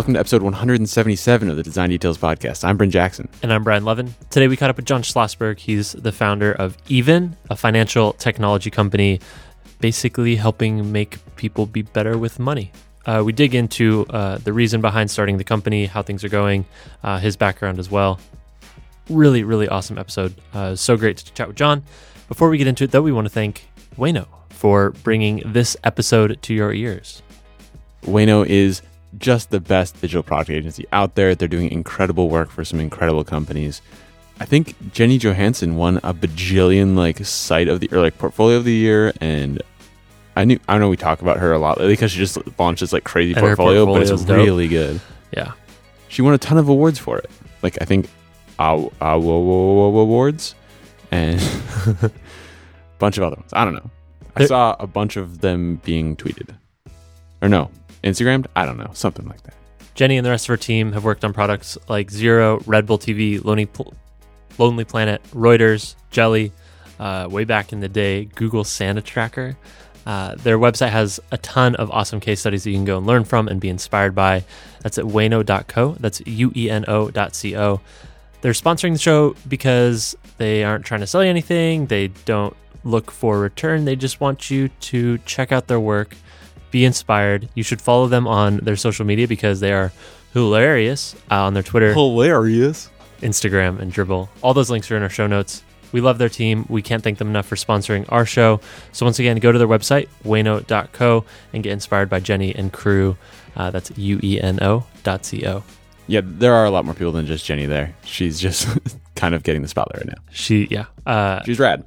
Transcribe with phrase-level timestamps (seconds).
[0.00, 2.64] Welcome to episode 177 of the Design Details Podcast.
[2.64, 3.28] I'm Bryn Jackson.
[3.42, 4.14] And I'm Brian Lovin.
[4.30, 5.58] Today we caught up with John Schlossberg.
[5.58, 9.20] He's the founder of Even, a financial technology company,
[9.78, 12.72] basically helping make people be better with money.
[13.04, 16.64] Uh, we dig into uh, the reason behind starting the company, how things are going,
[17.04, 18.18] uh, his background as well.
[19.10, 20.34] Really, really awesome episode.
[20.54, 21.84] Uh, so great to chat with John.
[22.26, 26.40] Before we get into it, though, we want to thank Ueno for bringing this episode
[26.40, 27.20] to your ears.
[28.04, 28.80] Ueno is
[29.18, 31.34] just the best digital product agency out there.
[31.34, 33.82] They're doing incredible work for some incredible companies.
[34.38, 38.64] I think Jenny Johannesson won a bajillion like site of the or like portfolio of
[38.64, 39.62] the year, and
[40.36, 42.38] I knew I don't know we talk about her a lot lately because she just
[42.58, 45.00] launched this like crazy And portfolio, but it's really good.
[45.36, 45.52] Yeah.
[46.08, 47.30] She won a ton of awards for it.
[47.62, 48.08] Like I think
[48.58, 50.54] awards
[51.10, 51.40] and
[51.86, 52.10] a
[52.98, 53.50] bunch of other ones.
[53.52, 53.90] I don't know.
[54.36, 56.54] I saw a bunch of them being tweeted.
[57.42, 57.70] Or no,
[58.02, 58.46] Instagrammed?
[58.56, 58.90] I don't know.
[58.94, 59.54] Something like that.
[59.94, 62.98] Jenny and the rest of her team have worked on products like Zero, Red Bull
[62.98, 63.94] TV, Lonely, Pl-
[64.58, 66.52] Lonely Planet, Reuters, Jelly,
[66.98, 69.56] uh, way back in the day, Google Santa Tracker.
[70.06, 73.06] Uh, their website has a ton of awesome case studies that you can go and
[73.06, 74.44] learn from and be inspired by.
[74.80, 75.96] That's at ueno.co.
[76.00, 77.80] That's U E N O dot C O.
[78.40, 81.86] They're sponsoring the show because they aren't trying to sell you anything.
[81.86, 83.84] They don't look for return.
[83.84, 86.16] They just want you to check out their work,
[86.70, 87.48] be inspired.
[87.54, 89.92] You should follow them on their social media because they are
[90.32, 92.88] hilarious uh, on their Twitter, Hilarious.
[93.20, 94.28] Instagram, and Dribbble.
[94.42, 95.62] All those links are in our show notes.
[95.92, 96.66] We love their team.
[96.68, 98.60] We can't thank them enough for sponsoring our show.
[98.92, 103.16] So once again, go to their website, ueno.co, and get inspired by Jenny and crew.
[103.56, 105.64] Uh, that's U-E-N-O dot C-O.
[106.06, 107.94] Yeah, there are a lot more people than just Jenny there.
[108.04, 108.68] She's just
[109.16, 110.22] kind of getting the spotlight right now.
[110.30, 110.86] She, yeah.
[111.04, 111.84] Uh, She's rad.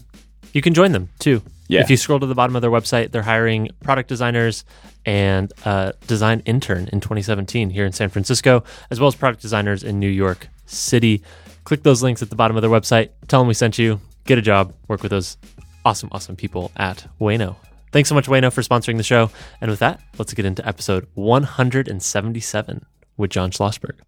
[0.52, 1.42] you can join them too.
[1.74, 1.82] Yeah.
[1.82, 4.64] If you scroll to the bottom of their website, they're hiring product designers
[5.06, 9.84] and a design intern in 2017 here in San Francisco, as well as product designers
[9.84, 11.24] in New York City.
[11.64, 13.10] Click those links at the bottom of their website.
[13.28, 14.00] Tell them we sent you.
[14.26, 14.74] Get a job.
[14.88, 15.38] Work with those
[15.84, 17.56] awesome, awesome people at Ueno.
[17.92, 19.30] Thanks so much, Ueno, for sponsoring the show.
[19.62, 22.86] And with that, let's get into episode 177
[23.18, 24.00] with John Schlossberg.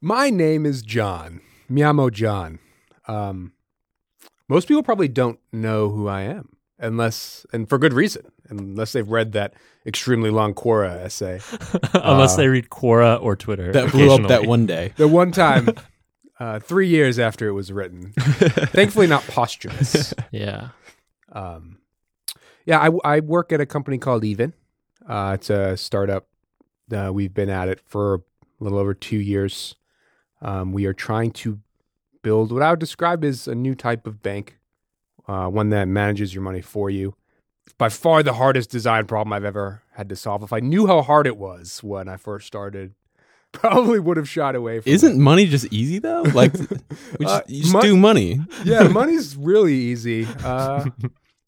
[0.00, 1.40] My name is John.
[1.70, 2.58] Miamo John.
[3.06, 3.52] Um,
[4.48, 9.08] most people probably don't know who I am, unless, and for good reason, unless they've
[9.08, 9.54] read that
[9.86, 11.40] extremely long Quora essay.
[11.94, 13.72] Unless Uh, they read Quora or Twitter.
[13.72, 14.92] That blew up that one day.
[14.96, 15.70] The one time,
[16.40, 20.12] uh, three years after it was written, thankfully not posthumous.
[20.32, 20.68] Yeah.
[21.32, 21.78] Um,
[22.66, 24.52] yeah, I, I work at a company called Even.
[25.08, 26.26] Uh, it's a startup.
[26.94, 28.20] Uh, we've been at it for a
[28.60, 29.76] little over two years.
[30.42, 31.58] Um, we are trying to
[32.22, 34.58] build what I would describe as a new type of bank,
[35.30, 37.14] uh, one that manages your money for you.
[37.78, 40.42] By far the hardest design problem I've ever had to solve.
[40.42, 42.94] If I knew how hard it was when I first started,
[43.52, 44.94] probably would have shot away from it.
[44.94, 46.22] Isn't money just easy though?
[46.40, 46.80] Like we just,
[47.20, 48.40] Uh, you just mon- do money.
[48.64, 50.26] yeah, money's really easy.
[50.44, 50.86] Uh,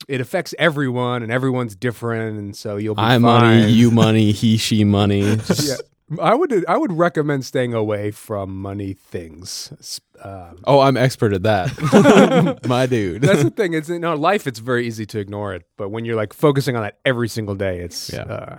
[0.08, 3.22] it affects everyone, and everyone's different, and so you'll be I fine.
[3.22, 5.36] money, you money, he, she money.
[5.36, 5.76] Just- Yeah,
[6.20, 10.00] I would I would recommend staying away from money things.
[10.22, 12.60] Um, Oh, I'm expert at that.
[12.68, 13.22] My dude.
[13.22, 13.74] that's the thing.
[13.74, 14.46] It's in our life.
[14.46, 17.54] It's very easy to ignore it, but when you're like focusing on that every single
[17.54, 18.22] day, it's Yeah.
[18.22, 18.58] uh,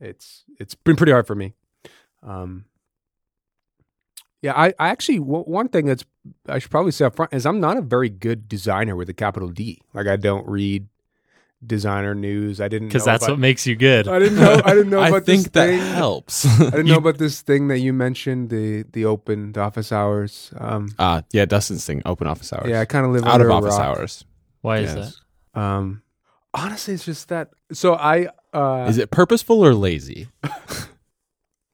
[0.00, 1.54] it's it's been pretty hard for me.
[2.22, 2.64] Um,
[4.40, 6.04] yeah, I, I actually w- one thing that's
[6.48, 9.14] I should probably say up front is I'm not a very good designer with a
[9.14, 9.80] capital D.
[9.94, 10.88] Like I don't read
[11.64, 12.60] designer news.
[12.60, 14.08] I didn't Because that's about- what makes you good.
[14.08, 14.60] I didn't know.
[14.64, 15.78] I didn't know I about think this that thing.
[15.80, 16.44] helps.
[16.60, 20.52] I didn't know about this thing that you mentioned the the open the office hours.
[20.58, 22.68] Um, Ah, yeah, Dustin's thing, open office hours.
[22.68, 23.98] yeah, I kind of live out under of a office rock.
[23.98, 24.24] hours.
[24.62, 25.60] Why is that?
[25.60, 26.02] Um,
[26.54, 27.50] honestly, it's just that.
[27.72, 30.28] So I uh, Is it purposeful or lazy?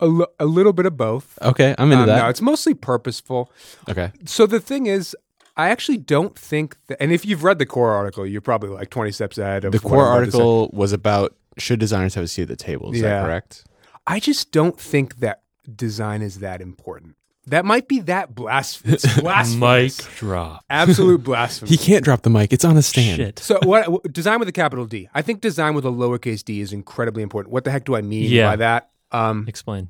[0.01, 1.39] a, a little bit of both.
[1.43, 2.23] Okay, I'm into Um, that.
[2.23, 3.51] No, it's mostly purposeful.
[3.89, 4.13] okay.
[4.27, 5.17] So the thing is,
[5.59, 7.03] I actually don't think that.
[7.03, 9.79] And if you've read the Quora article, you're probably like 20 steps ahead of The
[9.81, 10.39] Quora I'm about to say.
[10.39, 12.93] article was about should designers have a seat at the table.
[12.95, 13.21] Is Yeah.
[13.21, 13.65] that correct?
[14.07, 15.43] I just don't think that
[15.75, 17.17] design is that important.
[17.49, 19.05] That might be that blasphemous.
[19.17, 19.97] Mic blasphemous.
[20.17, 20.65] drop.
[20.71, 21.71] Absolute blasphemy.
[21.71, 22.53] He can't drop the mic.
[22.53, 23.17] It's on a stand.
[23.17, 23.39] Shit.
[23.39, 25.09] So what, what design with a capital D?
[25.15, 27.53] I think design with a lowercase d is incredibly important.
[27.53, 28.51] What the heck do I mean Yeah.
[28.51, 28.91] by that?
[29.13, 29.89] Um, Explain.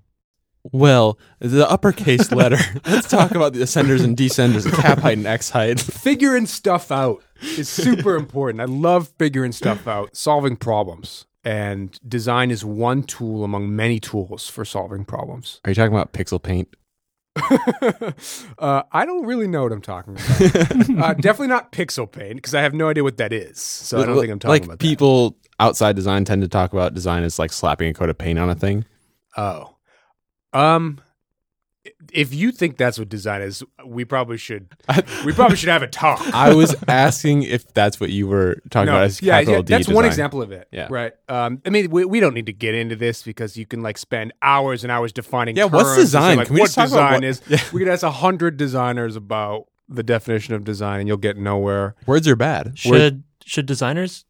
[0.73, 2.59] Well, the uppercase letter.
[2.87, 5.81] Let's talk about the ascenders and descenders, the cap height and x height.
[5.81, 7.23] figuring stuff out
[7.57, 8.61] is super important.
[8.61, 11.27] I love figuring stuff out, solving problems.
[11.45, 15.61] And design is one tool among many tools for solving problems.
[15.65, 16.69] Are you talking about pixel paint?
[18.59, 20.41] uh, I don't really know what I'm talking about.
[21.03, 23.61] uh, definitely not pixel paint because I have no idea what that is.
[23.61, 24.85] So I don't think I'm talking like about that.
[24.85, 28.19] Like people outside design tend to talk about design as like slapping a coat of
[28.19, 28.85] paint on a thing.
[29.37, 29.77] Oh,
[30.53, 31.01] Um,
[32.13, 34.75] if you think that's what design is, we probably should
[35.25, 36.21] we probably should have a talk.
[36.35, 39.75] I was asking if that's what you were talking about as yeah, capital yeah, D
[39.75, 40.69] that's one example of it.
[40.71, 40.89] Yeah.
[40.91, 41.13] right.
[41.29, 43.99] Um, I mean, we, we don't need to get into this because you can like
[43.99, 45.57] spend hours and hours defining.
[45.57, 46.37] Yeah, what's terms say, design?
[46.39, 47.43] Like, Can we what just talk about design what- is?
[47.49, 47.59] Yeah.
[47.73, 51.95] We could ask a hundred designers about the definition of design, and you'll get nowhere.
[52.07, 52.67] Words are bad.
[52.67, 54.25] Words- Should should designers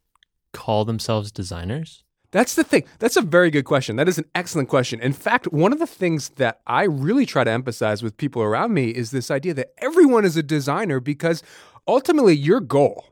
[0.53, 2.05] call themselves designers?
[2.31, 2.85] That's the thing.
[2.99, 3.97] That's a very good question.
[3.97, 5.01] That is an excellent question.
[5.01, 8.75] In fact, one of the things that I really try to emphasize with people around
[8.75, 11.43] me is this idea that everyone is a designer because
[11.87, 13.07] ultimately your goal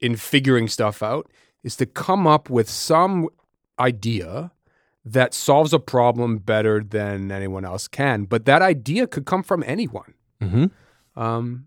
[0.00, 1.28] in figuring stuff out
[1.64, 3.28] is to come up with some
[3.80, 4.52] idea
[5.04, 8.24] that solves a problem better than anyone else can.
[8.24, 10.14] But that idea could come from anyone.
[10.40, 10.70] Mhm.
[11.16, 11.66] Um,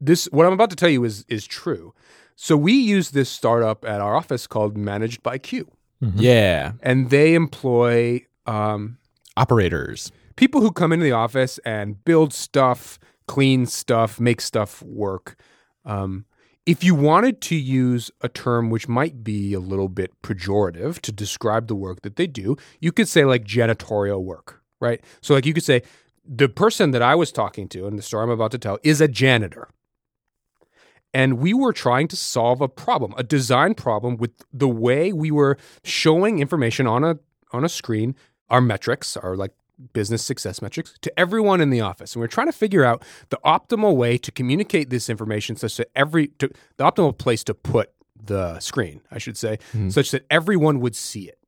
[0.00, 1.92] this what I'm about to tell you is is true.
[2.36, 5.70] So we use this startup at our office called Managed by Q
[6.00, 6.72] Yeah.
[6.82, 8.98] and they employ um,
[9.36, 10.12] Operators.
[10.36, 15.36] people who come into the office and build stuff, clean stuff, make stuff work.
[15.84, 16.24] Um,
[16.64, 21.12] if you wanted to use a term which might be a little bit pejorative to
[21.12, 25.00] describe the work that they do, you could say like janitorial work, right?
[25.20, 25.82] So, like, you could say
[26.28, 29.00] the person that I was talking to in the story I'm about to tell is
[29.00, 29.68] a janitor.
[31.16, 35.30] And we were trying to solve a problem, a design problem with the way we
[35.30, 37.18] were showing information on a
[37.52, 38.14] on a screen,
[38.50, 39.52] our metrics, our like
[39.94, 42.14] business success metrics to everyone in the office.
[42.14, 45.88] And we're trying to figure out the optimal way to communicate this information such that
[45.96, 47.92] every to, the optimal place to put
[48.22, 49.58] the screen, I should say,
[49.88, 51.38] such that everyone would see it.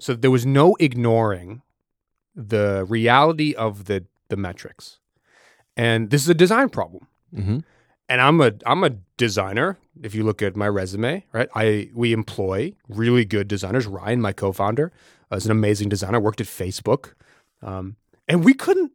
[0.00, 1.62] So that there was no ignoring
[2.34, 5.00] the reality of the the metrics.
[5.78, 7.58] And this is a design problem Mm-hmm.
[8.08, 9.78] And I'm a I'm a designer.
[10.02, 13.86] If you look at my resume, right, I we employ really good designers.
[13.86, 14.92] Ryan, my co-founder,
[15.32, 16.20] uh, is an amazing designer.
[16.20, 17.12] Worked at Facebook,
[17.62, 17.96] um,
[18.28, 18.92] and we couldn't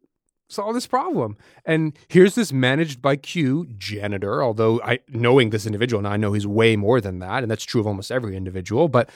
[0.48, 1.38] solve this problem.
[1.66, 4.44] And here's this managed by Q janitor.
[4.44, 7.64] Although I knowing this individual, and I know he's way more than that, and that's
[7.64, 8.88] true of almost every individual.
[8.88, 9.10] But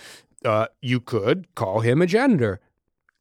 [0.44, 2.60] uh, you could call him a janitor.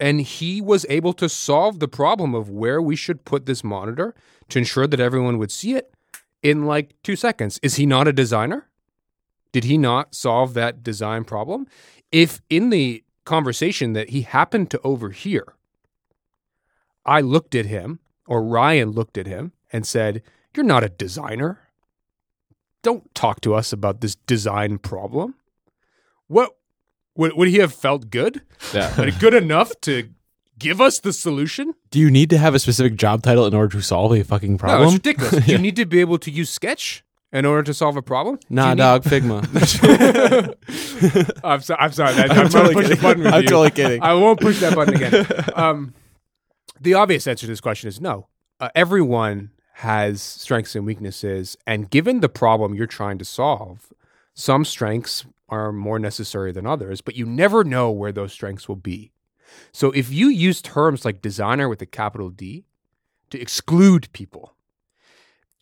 [0.01, 4.17] And he was able to solve the problem of where we should put this monitor
[4.49, 5.95] to ensure that everyone would see it
[6.43, 7.59] in like two seconds.
[7.63, 8.69] Is he not a designer?
[9.53, 11.67] Did he not solve that design problem?
[12.11, 15.55] If in the conversation that he happened to overhear,
[17.05, 20.23] I looked at him or Ryan looked at him and said,
[20.55, 21.61] You're not a designer.
[22.83, 25.37] Don't talk to us about this design problem.
[26.27, 26.57] What
[27.15, 28.43] would, would he have felt good?
[28.73, 29.11] Yeah.
[29.19, 30.09] Good enough to
[30.59, 31.75] give us the solution?
[31.91, 34.53] Do you need to have a specific job title in order to solve a fucking
[34.53, 34.85] No, problem?
[34.89, 35.47] it's ridiculous.
[35.47, 38.39] Do you need to be able to use Sketch in order to solve a problem?
[38.51, 39.43] Nah, need- dog, Figma.
[41.45, 42.15] I'm, so, I'm sorry.
[42.15, 43.03] That, I'm, I'm totally to push the kidding.
[43.03, 43.49] button with I'm you.
[43.49, 44.03] totally kidding.
[44.03, 45.27] I won't push that button again.
[45.55, 45.95] Um,
[46.81, 48.27] the obvious answer to this question is no.
[48.61, 53.93] Uh, everyone has strengths and weaknesses, and given the problem you're trying to solve,
[54.35, 58.77] some strengths are more necessary than others, but you never know where those strengths will
[58.77, 59.12] be.
[59.73, 62.65] So if you use terms like designer with a capital D
[63.31, 64.55] to exclude people,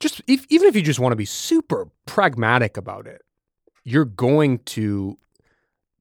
[0.00, 3.22] just if, even if you just want to be super pragmatic about it,
[3.84, 5.18] you're going to,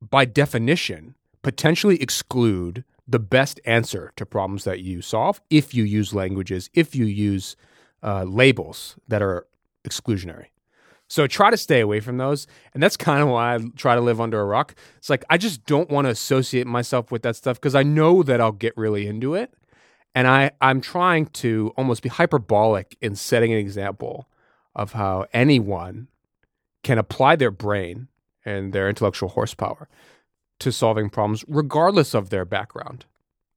[0.01, 6.13] by definition, potentially exclude the best answer to problems that you solve if you use
[6.13, 7.55] languages, if you use
[8.03, 9.47] uh, labels that are
[9.83, 10.47] exclusionary.
[11.09, 12.47] So try to stay away from those.
[12.73, 14.75] And that's kind of why I try to live under a rock.
[14.97, 18.23] It's like I just don't want to associate myself with that stuff because I know
[18.23, 19.53] that I'll get really into it.
[20.15, 24.27] And I, I'm trying to almost be hyperbolic in setting an example
[24.75, 26.07] of how anyone
[26.83, 28.07] can apply their brain
[28.45, 29.87] and their intellectual horsepower
[30.59, 33.05] to solving problems, regardless of their background,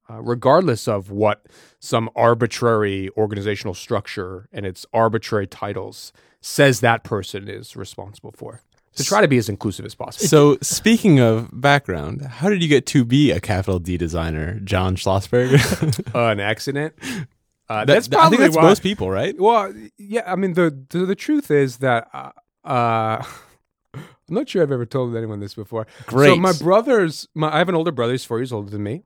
[0.09, 1.45] uh, regardless of what
[1.79, 6.13] some arbitrary organizational structure and its arbitrary titles
[6.45, 8.61] says that person is responsible for.
[8.97, 10.27] To try to be as inclusive as possible.
[10.27, 14.95] so, speaking of background, how did you get to be a capital D designer, John
[14.95, 16.13] Schlossberg?
[16.13, 16.93] Uh, an accident.
[17.01, 18.63] Uh, That- that's I probably think that's why.
[18.69, 19.33] most people, right?
[19.39, 20.31] Well, yeah.
[20.31, 22.31] I mean, the the, the truth is that uh,
[22.63, 23.23] uh,
[23.95, 25.87] I'm not sure I've ever told anyone this before.
[26.05, 26.27] Great.
[26.29, 28.11] So my brothers, my I have an older brother.
[28.13, 29.01] He's four years older than me,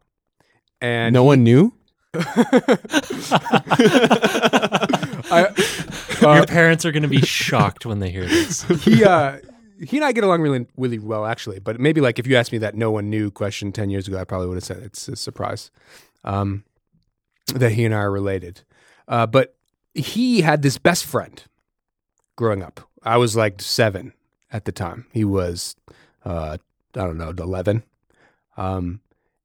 [0.81, 1.71] and no one knew.
[5.31, 5.53] I,
[6.35, 8.63] Your parents are going to be shocked when they hear this.
[8.83, 9.37] he uh
[9.79, 11.59] he and I get along really really well actually.
[11.59, 14.19] But maybe like if you asked me that no one knew question ten years ago,
[14.19, 15.71] I probably would have said it's a surprise.
[16.23, 16.63] Um,
[17.53, 18.61] that he and I are related.
[19.07, 19.55] Uh, but
[19.93, 21.41] he had this best friend
[22.35, 22.81] growing up.
[23.03, 24.13] I was like seven
[24.51, 25.05] at the time.
[25.11, 25.75] He was
[26.25, 26.57] uh
[26.95, 27.83] I don't know, eleven.
[28.55, 29.01] Um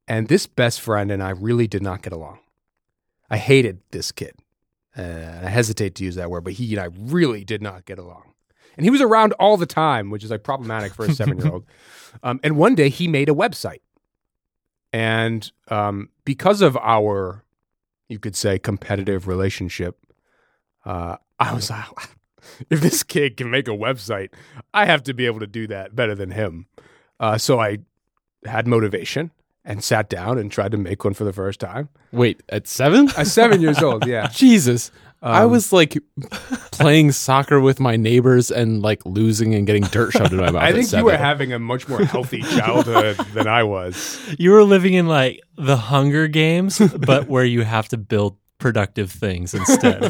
[0.08, 2.40] and this best friend and I really did not get along.
[3.30, 4.34] I hated this kid.
[4.96, 7.98] Uh, I hesitate to use that word, but he and I really did not get
[7.98, 8.32] along.
[8.76, 11.52] And he was around all the time, which is like problematic for a seven year
[11.52, 11.64] old.
[12.22, 13.80] Um, and one day he made a website.
[14.92, 17.42] And um, because of our,
[18.06, 19.96] you could say, competitive relationship,
[20.84, 21.86] uh, I was like,
[22.70, 24.28] if this kid can make a website,
[24.74, 26.66] I have to be able to do that better than him.
[27.18, 27.78] Uh, so I
[28.44, 29.30] had motivation
[29.64, 31.88] and sat down and tried to make one for the first time.
[32.12, 33.08] Wait, at seven?
[33.16, 34.26] At seven years old, yeah.
[34.32, 34.90] Jesus.
[35.24, 35.96] I Um, was like
[36.72, 40.62] playing soccer with my neighbors and like losing and getting dirt shoved in my mouth.
[40.62, 44.18] I at think you were having a much more healthy childhood than I was.
[44.38, 49.12] You were living in like the Hunger Games, but where you have to build productive
[49.12, 50.00] things instead.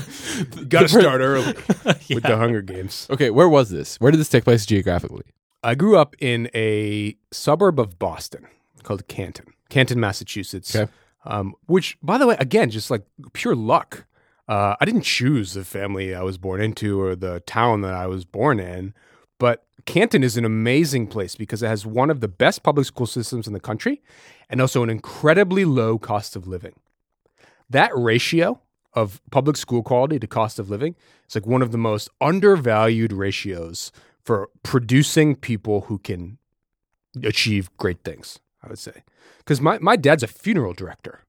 [0.68, 1.52] Got to start early
[1.84, 2.18] with Yeah.
[2.20, 3.06] the Hunger Games.
[3.10, 3.96] Okay, where was this?
[4.00, 5.24] Where did this take place geographically?
[5.62, 8.46] I grew up in a suburb of Boston
[8.82, 10.74] called Canton, Canton, Massachusetts.
[10.74, 10.90] Okay.
[11.24, 14.06] Um, which, by the way, again, just like pure luck.
[14.48, 18.08] Uh, I didn't choose the family I was born into or the town that I
[18.08, 18.92] was born in,
[19.38, 23.06] but Canton is an amazing place because it has one of the best public school
[23.06, 24.02] systems in the country
[24.50, 26.74] and also an incredibly low cost of living.
[27.70, 28.60] That ratio
[28.94, 30.94] of public school quality to cost of living
[31.28, 36.38] is like one of the most undervalued ratios for producing people who can
[37.24, 39.02] achieve great things, I would say.
[39.38, 41.20] Because my, my dad's a funeral director.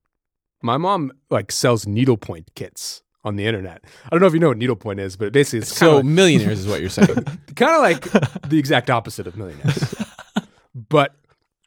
[0.61, 3.83] My mom like sells needlepoint kits on the internet.
[4.05, 6.67] I don't know if you know what needlepoint is, but basically it's So millionaires is
[6.67, 7.07] what you're saying.
[7.55, 8.01] kind of like
[8.49, 9.95] the exact opposite of millionaires.
[10.75, 11.15] but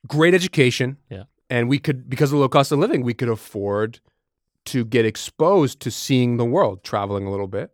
[0.06, 0.98] great education.
[1.10, 1.24] Yeah.
[1.48, 4.00] And we could because of the low cost of living, we could afford
[4.66, 7.72] to get exposed to seeing the world, traveling a little bit.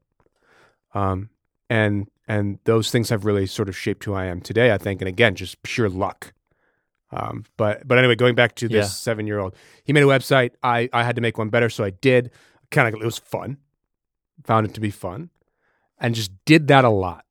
[0.94, 1.30] Um
[1.68, 5.00] and and those things have really sort of shaped who I am today, I think.
[5.00, 6.32] And again, just pure luck.
[7.12, 8.88] Um, but but anyway, going back to this Yeah.
[8.88, 9.54] seven year old,
[9.84, 10.52] he made a website.
[10.62, 12.30] I I had to make one better, so I did.
[12.70, 13.58] Kind of it was fun.
[14.44, 15.30] Found it to be fun,
[15.98, 17.24] and just did that a lot.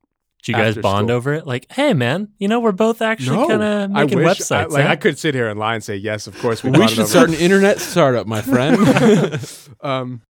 [0.43, 1.17] Did you guys bond school.
[1.17, 1.45] over it?
[1.45, 4.55] Like, hey, man, you know, we're both actually kind of making I wish, websites.
[4.55, 4.91] I, like huh?
[4.91, 6.71] I could sit here and lie and say yes, of course we.
[6.71, 8.77] we should over start an internet startup, my friend.
[9.81, 10.21] um,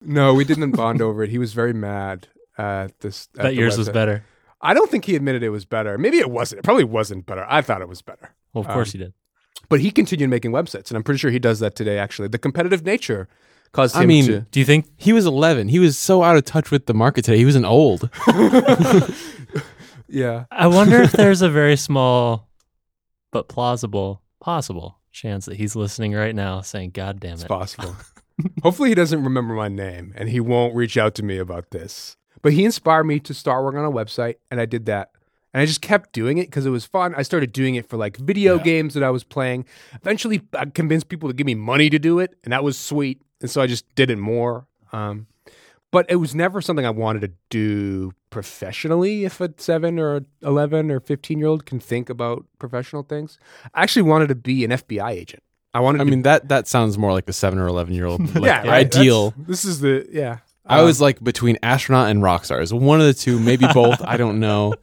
[0.00, 1.30] no, we didn't bond over it.
[1.30, 3.28] He was very mad at this.
[3.36, 4.24] at Bet the yours was better.
[4.60, 5.98] I don't think he admitted it was better.
[5.98, 6.60] Maybe it wasn't.
[6.60, 7.46] It probably wasn't better.
[7.48, 8.34] I thought it was better.
[8.60, 9.14] Well, of course Um, you did.
[9.68, 11.98] But he continued making websites, and I'm pretty sure he does that today.
[11.98, 13.28] Actually, the competitive nature
[13.72, 14.40] caused him I mean, to.
[14.50, 14.86] Do you think?
[14.96, 15.68] he was 11.
[15.68, 17.36] He was so out of touch with the market today.
[17.38, 18.08] He was an old.
[20.10, 22.48] Yeah, I wonder if there's a very small,
[23.30, 27.94] but plausible, possible chance that he's listening right now, saying, "God damn it's it." possible.
[28.62, 32.16] Hopefully, he doesn't remember my name, and he won't reach out to me about this.
[32.40, 35.10] But he inspired me to start working on a website, and I did that.
[35.54, 37.14] And I just kept doing it because it was fun.
[37.16, 38.62] I started doing it for like video Yeah.
[38.64, 39.64] games that I was playing.
[39.94, 43.22] Eventually, I convinced people to give me money to do it, and that was sweet.
[43.40, 44.66] And so I just did it more.
[44.92, 45.26] Um,
[45.90, 49.24] but it was never something I wanted to do professionally.
[49.24, 53.38] If a seven or eleven or fifteen year old can think about professional things,
[53.74, 55.42] I actually wanted to be an FBI agent.
[55.72, 55.98] I wanted.
[55.98, 58.20] To I mean, that that sounds more like a seven or 11 year old.
[58.34, 58.86] Like, yeah, right?
[58.86, 59.30] ideal.
[59.30, 60.38] That's- This is the yeah.
[60.66, 62.74] I Um, was like between astronaut and rock stars.
[62.74, 64.02] One of the two, maybe both.
[64.02, 64.74] I don't know.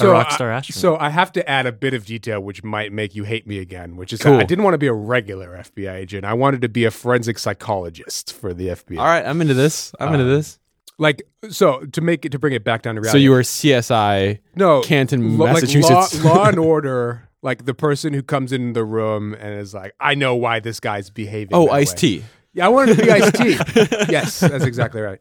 [0.00, 0.80] A rock I- star astronaut.
[0.80, 3.58] So I have to add a bit of detail which might make you hate me
[3.58, 4.38] again, which is Cool.
[4.38, 6.24] I didn't want to be a regular FBI agent.
[6.24, 8.98] I wanted to be a forensic psychologist for the FBI.
[8.98, 9.92] All right, I'm into this.
[10.00, 10.58] I'm into Um, this.
[10.98, 13.18] Like so to make it to bring it back down to reality.
[13.18, 16.22] So you were CSI, no Canton, lo- like Massachusetts.
[16.24, 19.94] law, law and order, like the person who comes in the room and is like,
[19.98, 21.54] I know why this guy's behaving.
[21.54, 22.24] oh, that Ice way." T.
[22.54, 23.48] Yeah, I wanted to be Ice T.
[24.12, 25.20] yes, that's exactly right.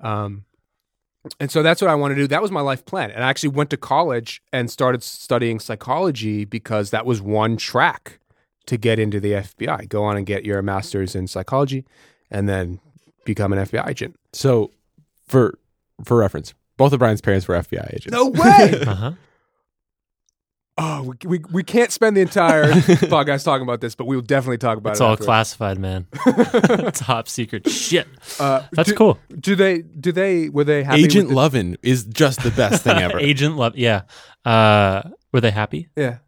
[0.00, 0.44] Um,
[1.38, 2.26] and so that's what I want to do.
[2.26, 3.10] That was my life plan.
[3.10, 8.18] And I actually went to college and started studying psychology because that was one track
[8.66, 9.88] to get into the FBI.
[9.88, 11.84] Go on and get your master's in psychology
[12.30, 12.80] and then
[13.24, 14.16] become an FBI agent.
[14.32, 14.70] So,
[15.28, 15.58] for
[16.04, 18.10] for reference, both of Brian's parents were FBI agents.
[18.10, 18.80] No way.
[18.86, 19.12] uh huh.
[20.78, 24.22] Oh, we, we, we can't spend the entire podcast talking about this, but we will
[24.22, 25.04] definitely talk about It's it.
[25.04, 25.26] It's all afterwards.
[25.26, 26.06] classified, man.
[26.92, 28.06] Top secret shit.
[28.40, 29.18] Uh, That's do, cool.
[29.38, 31.04] Do they, do they, were they happy?
[31.04, 33.18] Agent with Lovin is just the best thing ever.
[33.20, 33.76] Agent Love.
[33.76, 34.02] Yeah.
[34.44, 35.02] Uh,
[35.32, 35.88] were they happy?
[35.96, 36.18] yeah.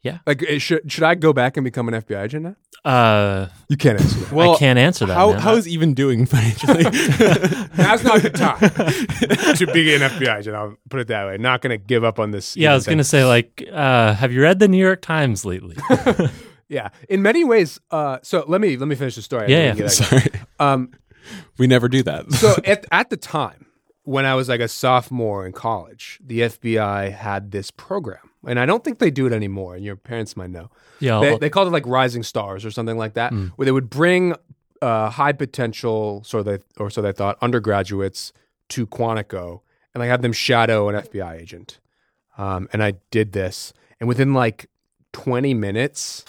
[0.00, 0.18] Yeah.
[0.26, 2.56] Like, eh, should, should I go back and become an FBI agent now?
[2.84, 4.32] Uh, You can't answer that.
[4.32, 5.14] well, I can't answer that.
[5.14, 5.40] how man.
[5.40, 6.82] how is even doing financially?
[7.76, 10.56] Now's not the time to be an FBI agent.
[10.56, 11.36] I'll put it that way.
[11.38, 12.56] Not going to give up on this.
[12.56, 15.76] yeah, I was gonna say like, uh, have you read the New York Times lately?
[16.70, 17.80] Yeah, in many ways.
[17.90, 19.50] Uh, so let me let me finish the story.
[19.50, 19.86] Yeah, yeah.
[19.88, 20.30] Sorry.
[20.60, 20.90] Um,
[21.56, 22.30] we never do that.
[22.32, 23.64] so at at the time
[24.08, 28.64] when I was like a sophomore in college, the FBI had this program, and I
[28.66, 29.74] don't think they do it anymore.
[29.76, 30.70] And your parents might know.
[31.00, 31.20] yeah.
[31.20, 33.50] They, they called it like Rising Stars or something like that, Mm.
[33.56, 34.34] where they would bring
[34.80, 38.32] uh, high potential, so they or so they thought, undergraduates
[38.70, 39.60] to Quantico,
[39.92, 41.78] and I had them shadow an FBI agent.
[42.38, 44.70] Um, and I did this, and within like
[45.12, 46.24] 20 minutes,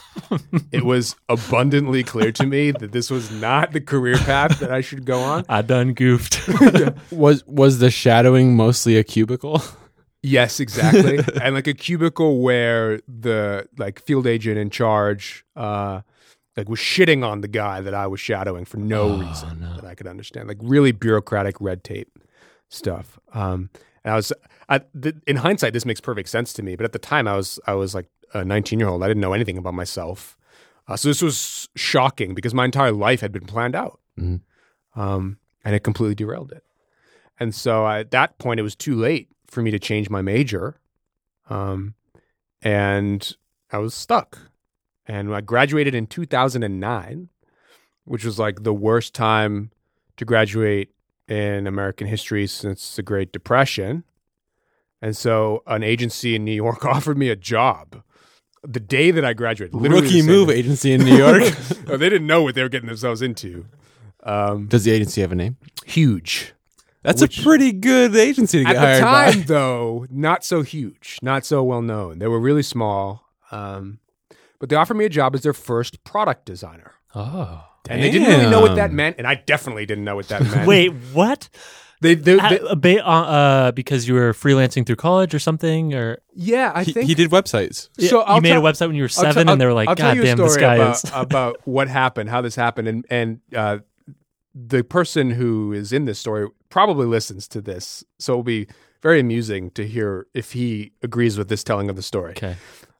[0.72, 4.82] it was abundantly clear to me that this was not the career path that I
[4.82, 5.46] should go on.
[5.50, 6.40] I done goofed.
[7.12, 9.62] Was was the shadowing mostly a cubicle?
[10.24, 11.20] Yes, exactly.
[11.42, 16.02] and like a cubicle where the like field agent in charge uh
[16.58, 19.76] like was shitting on the guy that I was shadowing for no Oh, reason no.
[19.76, 20.48] that I could understand.
[20.48, 22.18] Like really bureaucratic red tape
[22.70, 23.20] stuff.
[23.34, 23.70] Um
[24.04, 24.32] and I was
[24.68, 27.36] I, th- in hindsight this makes perfect sense to me, but at the time I
[27.36, 29.04] was I was like a 19-year-old.
[29.04, 30.38] I didn't know anything about myself.
[30.88, 34.00] Uh, so this was shocking because my entire life had been planned out.
[34.20, 34.42] Mhm.
[34.96, 36.64] Um and it completely derailed it.
[37.40, 40.80] And so at that point, it was too late for me to change my major.
[41.50, 41.96] Um,
[42.62, 43.36] and
[43.72, 44.38] I was stuck.
[45.06, 47.30] And I graduated in 2009,
[48.06, 49.72] which was like the worst time
[50.18, 50.92] to graduate
[51.28, 54.04] in American history since the Great Depression.
[55.02, 58.02] And so an agency in New York offered me a job
[58.64, 59.74] the day that I graduated.
[59.74, 60.56] literally the Rookie move day.
[60.56, 61.44] agency in New York.
[61.92, 63.66] Oh, they didn't know what they were getting themselves into.
[64.24, 65.58] Um, Does the agency have a name?
[65.86, 66.54] huge.
[67.02, 69.46] That's Which- a pretty good agency to At get the hired time, by.
[69.48, 72.20] though, not so huge, not so well known.
[72.20, 73.26] They were really small.
[73.52, 74.00] Um,
[74.60, 76.92] but they offered me a job as their first product designer.
[77.16, 77.66] oh.
[77.90, 79.16] And they didn't really know what that meant.
[79.18, 80.68] And I definitely didn't know what that meant.
[80.68, 81.50] Wait, what?
[82.02, 85.94] They, they, they- Uh, ba- uh, uh, because you were freelancing through college or something,
[85.94, 87.90] or yeah, I He, think he did websites.
[88.00, 89.66] So you I'll made tell- a website when you were I'll tell- 7 and they
[89.66, 91.88] were like, I'll tell "God you a damn, this story guy about, is." about what
[91.90, 93.80] happened, how this happened, and and uh,
[94.56, 98.68] the person who is in this story probably listens to this, so it'll be
[99.02, 102.32] very amusing to hear if he agrees with this telling of the story.
[102.32, 102.56] Okay,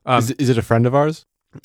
[0.06, 1.24] Um, is, it- is it a friend of ours?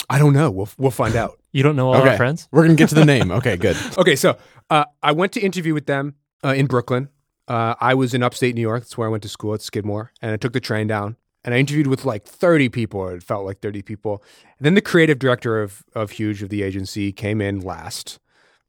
[0.09, 0.49] I don't know.
[0.49, 1.37] We'll we'll find out.
[1.51, 2.11] you don't know all okay.
[2.11, 2.47] our friends.
[2.51, 3.29] We're gonna get to the name.
[3.31, 3.75] Okay, good.
[3.97, 4.37] Okay, so
[4.69, 7.09] uh, I went to interview with them uh, in Brooklyn.
[7.47, 8.83] Uh, I was in upstate New York.
[8.83, 11.17] That's where I went to school at Skidmore, and I took the train down.
[11.43, 14.23] And I interviewed with like 30 people, it felt like 30 people.
[14.57, 18.19] And then the creative director of of Huge of the agency came in last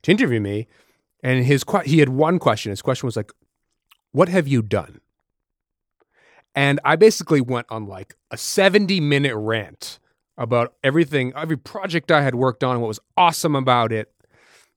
[0.02, 0.66] to interview me,
[1.22, 2.70] and his he had one question.
[2.70, 3.32] His question was like,
[4.12, 5.00] "What have you done?"
[6.54, 9.98] And I basically went on like a 70 minute rant
[10.38, 14.12] about everything, every project I had worked on, what was awesome about it,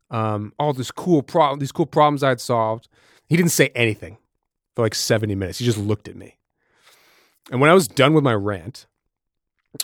[0.10, 2.88] um, all this cool problem, these cool problems I'd solved.
[3.30, 4.18] He didn't say anything
[4.76, 5.60] for like 70 minutes.
[5.60, 6.38] He just looked at me.
[7.52, 8.86] And when I was done with my rant,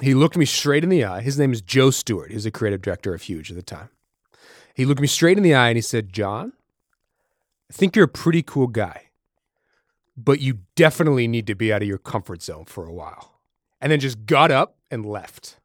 [0.01, 1.21] he looked me straight in the eye.
[1.21, 2.29] His name is Joe Stewart.
[2.29, 3.89] He was the creative director of Huge at the time.
[4.73, 6.53] He looked me straight in the eye and he said, John,
[7.69, 9.03] I think you're a pretty cool guy,
[10.17, 13.39] but you definitely need to be out of your comfort zone for a while.
[13.79, 15.57] And then just got up and left.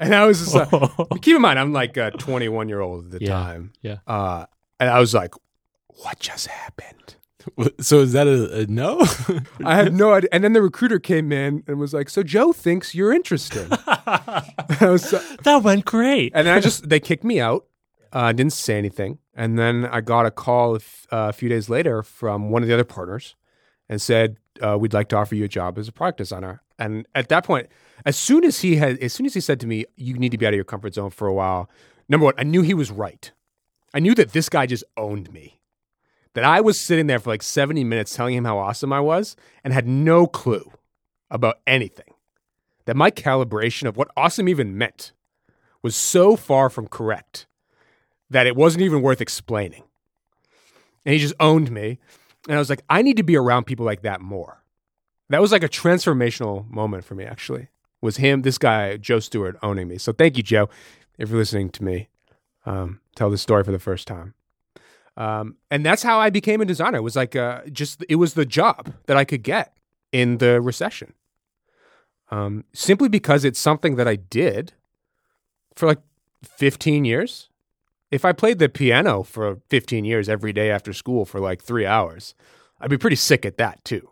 [0.00, 0.68] And I was just like,
[1.22, 3.72] keep in mind, I'm like a 21 year old at the Yeah, time.
[3.80, 3.98] yeah.
[4.06, 4.46] Uh,
[4.80, 5.34] and I was like,
[5.96, 7.16] what just happened?
[7.80, 9.00] So is that a, a no?
[9.64, 10.30] I had no idea.
[10.32, 13.68] And then the recruiter came in and was like, so Joe thinks you're interested."
[14.98, 16.32] So- that went great.
[16.34, 17.66] and then I just, they kicked me out.
[18.12, 19.18] I uh, didn't say anything.
[19.34, 22.62] And then I got a call a f- uh, a few days later from one
[22.62, 23.34] of the other partners
[23.88, 26.62] and said, uh, we'd like to offer you a job as a product designer.
[26.78, 27.68] And at that point,
[28.06, 30.38] as soon as he had, as soon as he said to me, you need to
[30.38, 31.68] be out of your comfort zone for a while,
[32.08, 33.32] number one, I knew he was right.
[33.92, 35.60] I knew that this guy just owned me.
[36.34, 39.36] That I was sitting there for like 70 minutes telling him how awesome I was
[39.62, 40.70] and had no clue
[41.30, 42.12] about anything.
[42.86, 45.12] That my calibration of what awesome even meant
[45.82, 47.46] was so far from correct
[48.30, 49.84] that it wasn't even worth explaining.
[51.04, 51.98] And he just owned me.
[52.48, 54.62] And I was like, I need to be around people like that more.
[55.30, 57.68] That was like a transformational moment for me, actually.
[58.02, 59.98] Was him, this guy, Joe Stewart, owning me.
[59.98, 60.68] So thank you, Joe,
[61.16, 62.08] if you're listening to me
[62.66, 64.34] um, tell this story for the first time.
[65.16, 66.98] Um, and that's how I became a designer.
[66.98, 69.76] It was like uh, just it was the job that I could get
[70.12, 71.14] in the recession.
[72.30, 74.72] Um, simply because it's something that I did
[75.76, 76.00] for like
[76.42, 77.48] 15 years.
[78.10, 81.86] If I played the piano for 15 years every day after school for like three
[81.86, 82.34] hours,
[82.80, 84.10] I'd be pretty sick at that too.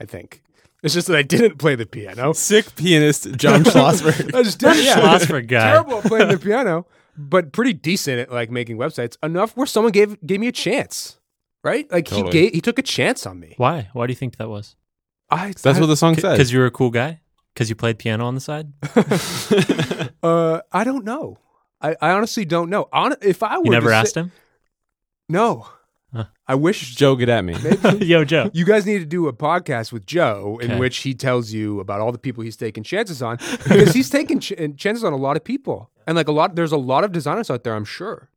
[0.00, 0.42] I think
[0.82, 2.32] it's just that I didn't play the piano.
[2.32, 4.34] Sick pianist John Schlossberg.
[4.34, 4.96] I just did, yeah.
[4.96, 5.72] Schlossberg guy.
[5.72, 6.86] Terrible at playing the piano,
[7.28, 9.16] but pretty decent at like making websites.
[9.22, 11.18] Enough where someone gave gave me a chance,
[11.62, 11.90] right?
[11.92, 12.26] Like Totally.
[12.26, 13.54] he gave he took a chance on me.
[13.56, 13.88] Why?
[13.92, 14.76] Why do you think that was?
[15.30, 16.32] I That's I, what the song says.
[16.32, 17.20] Because you were a cool guy.
[17.54, 18.72] Because you played piano on the side.
[20.22, 21.38] uh, I don't know.
[21.80, 22.88] I, I honestly don't know.
[22.92, 24.32] Hon- if I were You never to asked say- him.
[25.28, 25.66] No,
[26.12, 26.24] Huh.
[26.48, 27.54] I wish Joe, get at me.
[28.04, 28.50] Yo, Joe.
[28.52, 30.80] you guys need to do a podcast with Joe in Okay.
[30.80, 34.40] which he tells you about all the people he's taking chances on because he's taking
[34.40, 36.56] ch- chances on a lot of people and like a lot.
[36.56, 38.30] There's a lot of designers out there, I'm sure,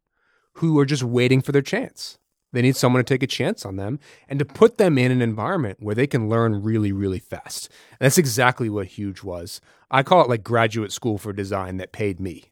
[0.58, 2.20] who are just waiting for their chance.
[2.52, 5.24] They need someone to take a chance on them and to put them in an
[5.24, 7.70] environment where they can learn really, really fast.
[7.94, 9.60] And that's exactly what Huge was.
[9.90, 12.52] I call it like graduate school for design that paid me.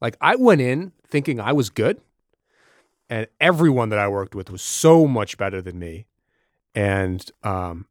[0.00, 2.00] Like I went in thinking I was good,
[3.08, 6.06] and everyone that I worked with was so much better than me.
[6.76, 7.86] And um,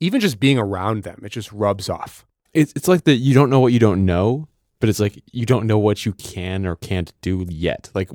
[0.00, 2.26] even just being around them, it just rubs off.
[2.52, 4.48] It's it's like that you don't know what you don't know,
[4.80, 7.90] but it's like you don't know what you can or can't do yet.
[7.94, 8.10] Like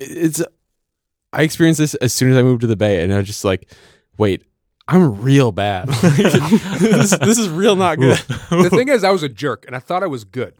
[0.00, 0.42] it's
[1.32, 3.44] I experienced this as soon as I moved to the Bay, and I was just
[3.44, 3.70] like,
[4.18, 4.44] wait,
[4.88, 5.88] I'm real bad.
[6.02, 8.18] this, this is real not good.
[8.50, 10.54] The thing is, I was a jerk, and I thought I was good.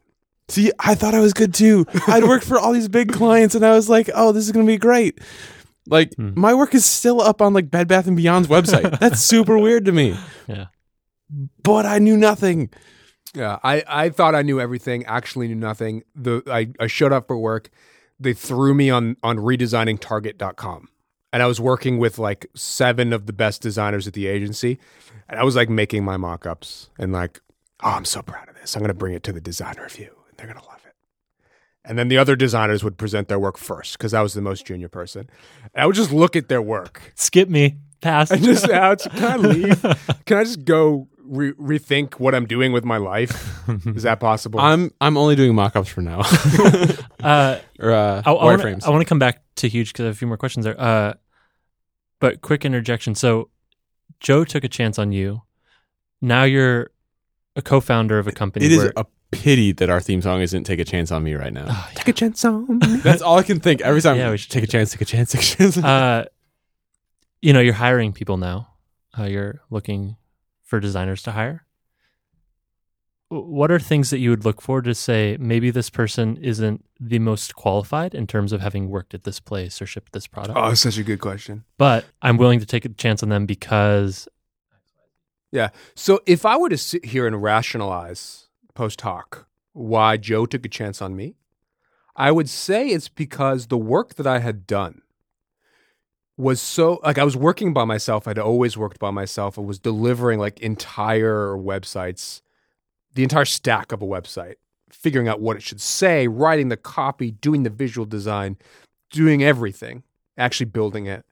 [0.48, 1.86] See, I thought I was good too.
[2.06, 4.66] I'd worked for all these big clients, and I was like, oh, this is gonna
[4.66, 5.20] be great.
[5.86, 6.30] Like Hmm.
[6.36, 8.98] my work is still up on like Bed Bath and Beyond's website.
[9.00, 10.16] That's super weird to me.
[10.46, 10.66] Yeah.
[11.62, 12.70] But I knew nothing.
[13.34, 15.04] Yeah, I, I thought I knew everything.
[15.06, 16.02] Actually, knew nothing.
[16.14, 17.70] The I, I showed up for work.
[18.20, 20.88] They threw me on on redesigning Target.com,
[21.32, 24.78] and I was working with like seven of the best designers at the agency,
[25.28, 27.40] and I was like making my mock-ups and like,
[27.82, 28.76] oh, I'm so proud of this.
[28.76, 30.94] I'm gonna bring it to the design review, and they're gonna love it.
[31.84, 34.66] And then the other designers would present their work first because I was the most
[34.66, 35.28] junior person.
[35.74, 37.78] And I would just look at their work Skip me.
[38.00, 38.30] Pass.
[38.30, 39.00] and just out.
[39.00, 39.80] Can I leave?
[40.26, 43.58] Can I just go re- rethink what I'm doing with my life?
[43.86, 44.60] Is that possible?
[44.60, 46.20] I'm I'm only doing mock-ups for now.
[47.22, 48.84] uh, or uh, I, I wanna- wireframes.
[48.84, 50.80] I want to come back to huge because I have a few more questions there.
[50.80, 51.14] Uh,
[52.20, 53.14] but quick interjection.
[53.14, 53.48] So
[54.20, 55.42] Joe took a chance on you.
[56.20, 56.90] Now you're
[57.56, 58.66] a co-founder of a company.
[58.66, 61.34] It is where, a pity that our theme song isn't "Take a Chance on Me"
[61.34, 61.64] right now.
[61.68, 62.96] Ah, Take a chance on me.
[63.02, 64.16] That's all I can think every time.
[64.18, 65.78] Yeah, we should take a chance, take a chance, take a chance.
[65.78, 66.26] uh,
[67.40, 68.68] you know, you're hiring people now.
[69.18, 70.16] Uh, you're looking
[70.72, 71.66] for designers to hire.
[73.28, 77.18] What are things that you would look for to say maybe this person isn't the
[77.18, 80.72] most qualified in terms of having worked at this place or shipped this product, Oh,
[80.72, 81.64] such a good question.
[81.76, 84.28] but I'm willing to take a chance on them because
[85.50, 85.68] Yeah.
[85.94, 90.70] So if I were to sit here and rationalize post hoc why Joe took a
[90.70, 91.34] chance on me,
[92.16, 95.01] I would say it's because the work that I had done
[96.36, 98.26] was so like I was working by myself.
[98.26, 99.58] I'd always worked by myself.
[99.58, 102.42] I was delivering like entire websites,
[103.14, 104.54] the entire stack of a website,
[104.90, 108.56] figuring out what it should say, writing the copy, doing the visual design,
[109.10, 110.02] doing everything,
[110.36, 111.24] actually building it.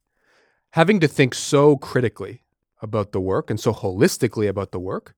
[0.75, 2.43] Having to think so critically
[2.83, 5.15] about the work and so holistically about the work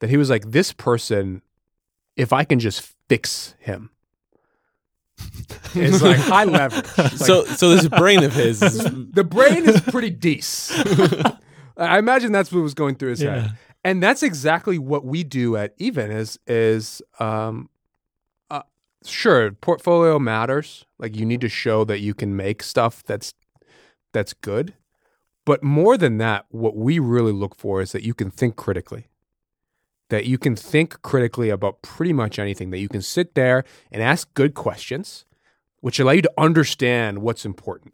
[0.00, 1.42] that he was like, this person,
[2.16, 3.90] if I can just fix him,
[5.74, 6.86] it's like high leverage.
[6.98, 8.78] Like, so so this brain of his is
[9.12, 11.26] the brain is pretty decent.
[11.76, 13.40] I imagine that's what was going through his Yeah.
[13.40, 16.10] head, and that's exactly what we do at Even.
[16.10, 17.68] Is is um,
[18.50, 18.62] uh,
[19.04, 20.86] sure portfolio matters.
[20.98, 23.34] Like you need to show that you can make stuff that's
[24.12, 24.74] that's good,
[25.44, 29.08] but more than that, what we really look for is that you can think critically.
[30.14, 32.70] That you can think critically about pretty much anything.
[32.70, 35.24] That you can sit there and ask good questions,
[35.80, 37.92] which allow you to understand what's important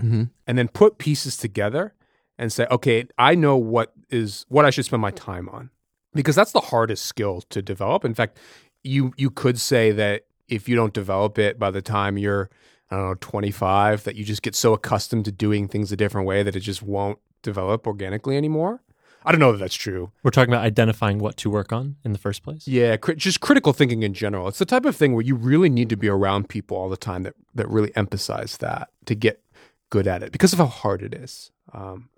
[0.00, 0.30] Mhm.
[0.46, 1.94] and then put pieces together
[2.38, 5.70] and say, okay, I know what is what I should spend my time on.
[6.12, 8.04] Because that's the hardest skill to develop.
[8.04, 8.36] In fact,
[8.82, 12.50] you you could say that if you don't develop it by the time you're,
[12.90, 16.26] I don't know, 25, that you just get so accustomed to doing things a different
[16.26, 18.82] way that it just won't develop organically anymore.
[19.24, 20.12] I don't know that that's true.
[20.22, 22.66] we're talking about identifying what to work on in the first place.
[22.66, 24.48] Yeah, cri- just critical thinking in general.
[24.48, 26.96] It's the type of thing where you really need to be around people all the
[26.96, 29.42] time that that really emphasize that to get
[29.90, 31.50] good at it because of how hard it is.
[31.72, 32.08] Um,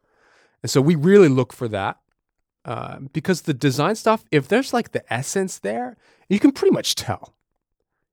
[0.62, 1.98] and so we really look for that
[2.64, 5.96] uh, because the design stuff, if there's like the essence there,
[6.28, 7.34] you can pretty much tell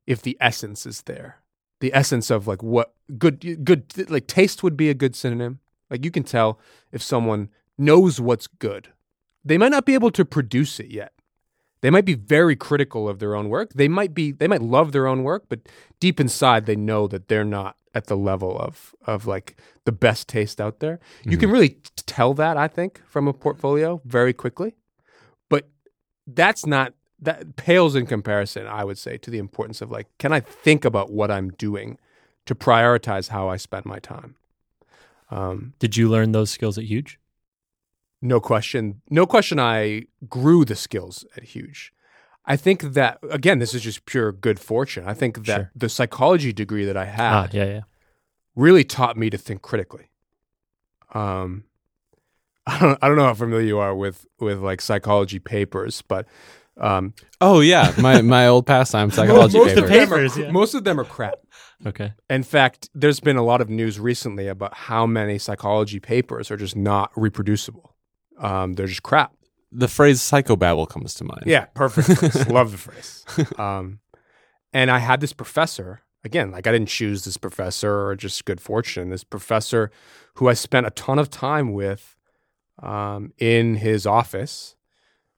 [0.08, 1.38] if the essence is there.
[1.80, 5.60] The essence of like what good good like taste would be a good synonym.
[5.90, 6.60] Like you can tell
[6.92, 8.90] if someone knows what's good.
[9.44, 11.14] They might not be able to produce it yet.
[11.82, 13.72] They might be very critical of their own work.
[13.74, 15.62] They might be they might love their own work, but
[16.00, 20.28] deep inside they know that they're not at the level of of like the best
[20.28, 21.00] taste out there.
[21.24, 24.76] You can really t- tell that I think from a portfolio very quickly.
[25.50, 25.70] But
[26.28, 30.34] that's not that pales in comparison, I would say, to the importance of like can
[30.34, 31.98] I think about what I'm doing
[32.46, 34.36] to prioritize how I spend my time.
[35.32, 37.20] Um, Did you learn those skills at Huge?
[38.22, 39.02] No question.
[39.10, 39.60] No question.
[39.60, 41.94] I grew the skills at Huge.
[42.46, 45.04] I think that again, this is just pure good fortune.
[45.08, 45.72] I think that Sure.
[45.76, 47.82] the psychology degree that I had Ah, yeah, yeah.
[48.56, 50.10] really taught me to think critically.
[51.14, 51.64] Um,
[52.68, 56.26] I don't, I don't know how familiar you are with with like psychology papers, but
[56.78, 59.86] Um, Oh yeah, my my old pastime psychology most, paper.
[59.86, 60.52] of them are, Papers, yeah.
[60.52, 61.36] most of them are crap.
[61.86, 62.14] Okay.
[62.30, 66.58] In fact, there's been a lot of news recently about how many psychology papers are
[66.58, 67.96] just not reproducible.
[68.40, 69.34] Um, they're just crap.
[69.72, 71.44] the phrase psychobabble comes to mind.
[71.46, 72.50] Yeah, perfect.
[72.50, 73.26] Love the phrase.
[73.60, 74.00] Um,
[74.74, 76.52] and I had this professor again.
[76.52, 79.10] Like I didn't choose this professor or just good fortune.
[79.10, 79.92] This professor
[80.36, 82.16] who I spent a ton of time with
[82.82, 84.76] um, in his office,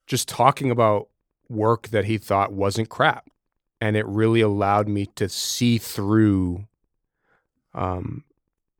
[0.05, 1.07] just talking about
[1.49, 3.29] work that he thought wasn't crap,
[3.81, 6.67] and it really allowed me to see through
[7.73, 8.23] um,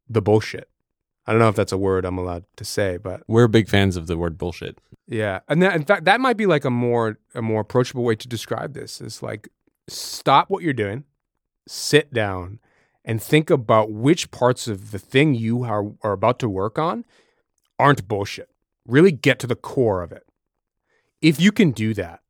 [0.08, 0.70] the bullshit.
[1.28, 3.96] I don't know if that's a word I'm allowed to say, but We're big fans
[3.96, 4.80] of the word bullshit.
[5.08, 8.16] yeah, and that, in fact, that might be like a more a more approachable way
[8.16, 9.00] to describe this.
[9.02, 9.50] Is like
[9.88, 11.04] stop what you're doing,
[11.68, 12.60] sit down,
[13.06, 17.06] and think about which parts of the thing you are, are about to work on
[17.78, 18.50] aren't bullshit.
[18.88, 20.24] Really get to the core of it.
[21.22, 22.22] If you can do that,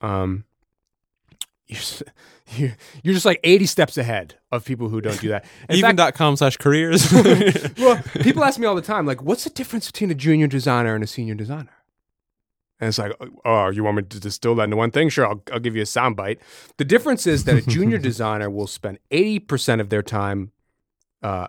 [0.00, 0.44] um,
[2.56, 5.44] you're, you're just like 80 steps ahead of people who don't do that.
[5.70, 7.10] Even.com slash careers.
[7.78, 10.94] well, people ask me all the time, like, what's the difference between a junior designer
[10.94, 11.70] and a senior designer?
[12.80, 13.12] And it's like,
[13.44, 15.10] oh, you want me to distill that into one thing?
[15.10, 16.38] Sure, I'll, I'll give you a soundbite.
[16.78, 20.52] The difference is that a junior designer will spend 80% of their time
[21.22, 21.48] uh,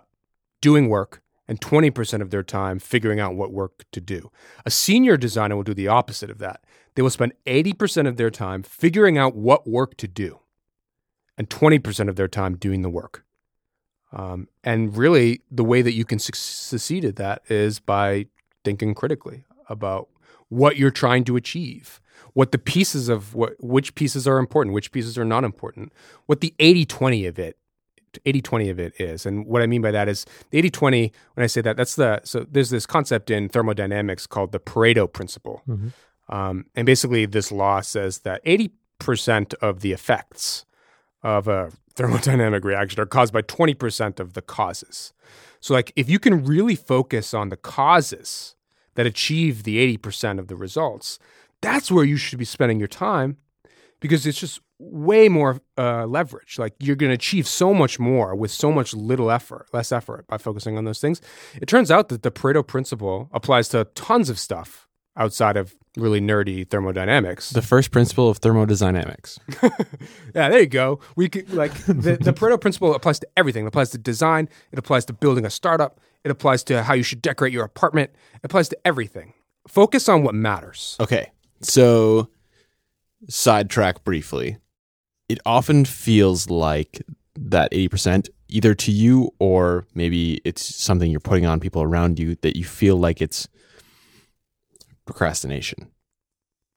[0.60, 4.30] doing work and 20% of their time figuring out what work to do.
[4.64, 6.64] A senior designer will do the opposite of that.
[6.94, 10.40] They will spend 80% of their time figuring out what work to do
[11.38, 13.24] and 20% of their time doing the work.
[14.12, 18.26] Um, and really, the way that you can suc succeed at that is by
[18.62, 20.08] thinking critically about
[20.50, 21.98] what you're trying to achieve,
[22.34, 25.92] what the pieces of what, which pieces are important, which pieces are not important,
[26.26, 27.56] what the 80 20 of it
[28.26, 29.26] 80 20 of it is.
[29.26, 31.96] And what I mean by that is the 80 20, when I say that, that's
[31.96, 35.62] the, so there's this concept in thermodynamics called the Pareto principle.
[36.28, 40.64] Um, and basically, this law says that 80% of the effects
[41.22, 45.12] of a thermodynamic reaction are caused by 20% of the causes.
[45.60, 48.56] So, like, if you can really focus on the causes
[48.94, 51.18] that achieve the 80% of the results,
[51.60, 53.36] that's where you should be spending your time
[54.00, 56.58] because it's just way more uh, leverage.
[56.58, 60.26] Like, you're going to achieve so much more with so much little effort, less effort
[60.26, 61.20] by focusing on those things.
[61.54, 66.20] It turns out that the Pareto principle applies to tons of stuff outside of really
[66.20, 67.50] nerdy thermodynamics.
[67.50, 69.38] the first principle of thermodynamics.
[70.34, 71.00] Yeah, there you go.
[71.16, 73.64] We could like the, the Pareto principle applies to everything.
[73.64, 74.48] It applies to design.
[74.72, 76.00] It applies to building a startup.
[76.24, 78.10] It applies to how you should decorate your apartment.
[78.36, 79.34] It applies to everything.
[79.68, 80.96] Focus on what matters.
[81.00, 81.30] Okay.
[81.60, 82.28] So,
[83.28, 84.56] sidetrack briefly.
[85.28, 87.02] It often feels like
[87.36, 92.36] that 80%, either to you or maybe it's something you're putting on people around you
[92.42, 93.48] that you feel like it's
[95.12, 95.88] procrastination.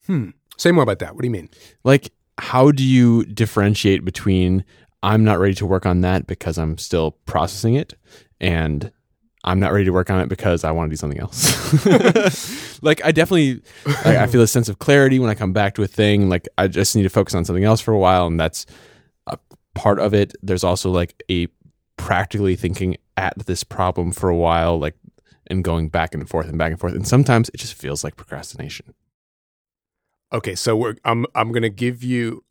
[0.05, 0.31] Hmm.
[0.57, 1.15] Say more about that.
[1.15, 1.49] What do you mean?
[1.83, 4.65] Like, how do you differentiate between
[5.01, 7.93] I'm not ready to work on that because I'm still processing it
[8.41, 8.91] and
[9.43, 12.81] I'm not ready to work on it because I want to do something else.
[12.81, 13.61] like I definitely,
[14.03, 16.27] I, I feel a sense of clarity when I come back to a thing.
[16.27, 18.65] Like I just need to focus on something else for a while, and that's
[19.27, 19.37] a
[19.75, 20.33] part of it.
[20.41, 21.47] There's also like a
[21.97, 24.95] practically thinking at this problem for a while, like
[25.47, 26.93] and going back and forth and back and forth.
[26.93, 28.93] And sometimes it just feels like procrastination.
[30.33, 32.43] Okay, so we're, I'm I'm gonna give you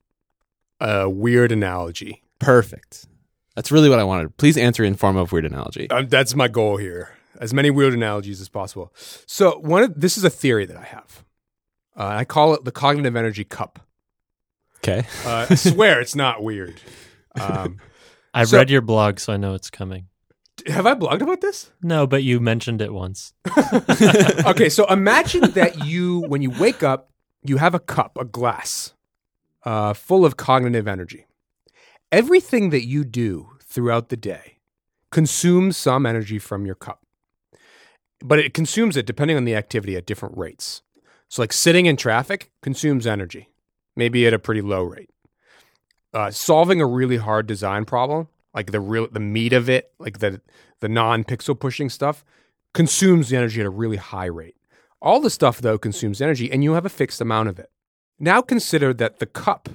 [0.80, 2.22] a weird analogy.
[2.38, 3.07] Perfect.
[3.54, 4.37] That's really what I wanted.
[4.37, 5.88] Please answer in form of weird analogy.
[5.90, 7.11] Um, that's my goal here.
[7.40, 8.92] As many weird analogies as possible.
[9.26, 11.24] So one of this is a theory that I have.
[11.96, 13.80] Uh, I call it the cognitive energy cup.
[14.78, 15.07] Okay.
[15.24, 16.80] Uh, I swear it's not weird.
[17.40, 17.78] Um,
[18.33, 20.07] I've So- read your blog, so I know it's coming.
[20.66, 21.70] Have I blogged about this?
[21.83, 23.33] No, but you mentioned it once.
[24.46, 27.11] okay, so imagine that you, when you wake up,
[27.42, 28.94] you have a cup, a glass,
[29.64, 31.27] uh, full of cognitive energy.
[32.11, 34.59] Everything that you do throughout the day
[35.11, 37.05] consumes some energy from your cup,
[38.20, 40.83] but it consumes it depending on the activity at different rates.
[41.29, 43.50] So, like sitting in traffic consumes energy,
[43.96, 45.11] maybe at a pretty low rate.
[46.12, 50.18] Uh, solving a really hard design problem, like the real the meat of it, like
[50.18, 50.40] the
[50.80, 52.24] the non pixel pushing stuff,
[52.72, 54.56] consumes the energy at a really high rate.
[55.02, 57.70] All the stuff, though, consumes energy, and you have a fixed amount of it.
[58.18, 59.68] Now consider that the cup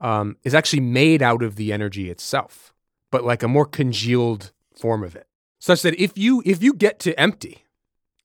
[0.00, 2.74] um, is actually made out of the energy itself,
[3.10, 5.26] but like a more congealed form of it,
[5.58, 7.64] such that if you if you get to empty,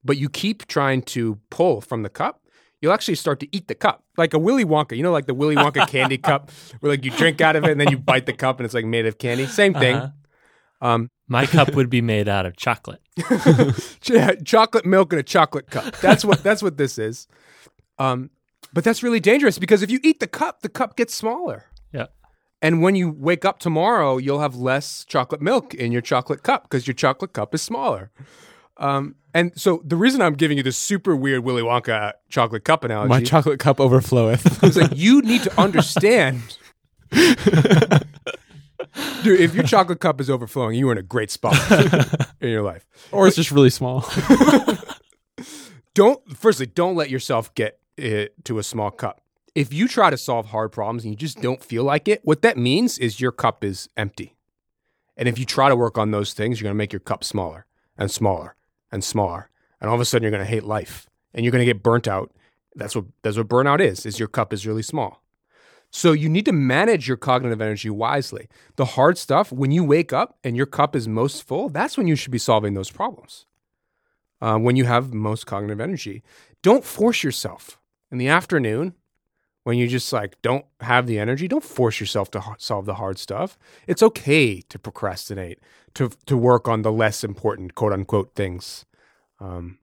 [0.03, 2.40] but you keep trying to pull from the cup,
[2.82, 4.98] you'll actually start to eat the cup, like a Willy Wonka.
[4.98, 7.72] You know, like the Willy Wonka candy cup, where like you drink out of it
[7.72, 9.46] and then you bite the cup and it's like made of candy.
[9.46, 9.96] Same thing.
[9.96, 10.88] Uh-huh.
[10.88, 13.02] Um, My cup would be made out of chocolate.
[14.46, 15.96] Chocolate milk in a chocolate cup.
[15.98, 17.28] That's what that's what this is.
[18.00, 18.32] Um,
[18.74, 21.65] But that's really dangerous because if you eat the cup, the cup gets smaller.
[21.94, 22.08] Yeah.
[22.63, 26.63] And when you wake up tomorrow, you'll have less chocolate milk in your chocolate cup
[26.63, 28.12] because your chocolate cup is smaller.
[28.77, 32.84] Um, and so the reason I'm giving you this super weird Willy Wonka chocolate cup
[32.84, 34.63] analogy My chocolate cup overfloweth.
[34.67, 36.57] is like you need to understand.
[39.23, 41.55] Dude, if your chocolate cup is overflowing, you are in a great spot
[42.41, 42.86] in your life.
[43.12, 44.05] or it's just really small.
[45.93, 49.21] don't firstly don't let yourself get it to a small cup
[49.55, 52.41] if you try to solve hard problems and you just don't feel like it what
[52.41, 54.36] that means is your cup is empty
[55.17, 57.23] and if you try to work on those things you're going to make your cup
[57.23, 57.65] smaller
[57.97, 58.55] and smaller
[58.91, 59.49] and smaller
[59.80, 61.84] and all of a sudden you're going to hate life and you're going to get
[61.84, 62.32] burnt out.
[62.75, 65.21] That's what that's what burnout is is your cup is really small.
[65.89, 68.47] So you need to manage your cognitive energy wisely.
[68.77, 72.08] The hard stuff when you wake up and your cup is most full that's when
[72.08, 73.45] you should be solving those problems.
[74.39, 76.23] Uh, when you have most cognitive energy.
[76.63, 77.77] Don't force yourself.
[78.12, 78.95] In the afternoon
[79.63, 81.47] when you just like don't have the energy.
[81.47, 83.58] Don't force yourself to solve the hard stuff.
[83.88, 85.60] It's okay to procrastinate,
[85.95, 88.86] to to work on the less important quote unquote things.
[89.39, 89.80] Um,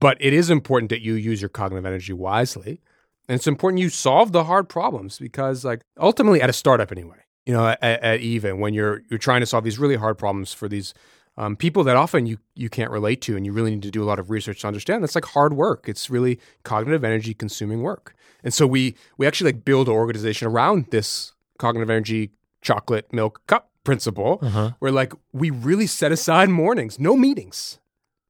[0.00, 2.80] but it is important that you use your cognitive energy wisely,
[3.28, 7.16] and it's important you solve the hard problems because, like, ultimately, at a startup anyway,
[7.46, 10.52] you know, at, at even when you're you're trying to solve these really hard problems
[10.52, 10.92] for these
[11.36, 14.02] um, people that often you you can't relate to, and you really need to do
[14.02, 15.02] a lot of research to understand.
[15.02, 15.88] That's like hard work.
[15.88, 18.14] It's really cognitive energy consuming work.
[18.44, 22.30] And so we we actually like build an organization around this cognitive energy
[22.62, 24.72] chocolate milk cup principle, Uh-huh.
[24.78, 27.78] where like we really set aside mornings, no meetings.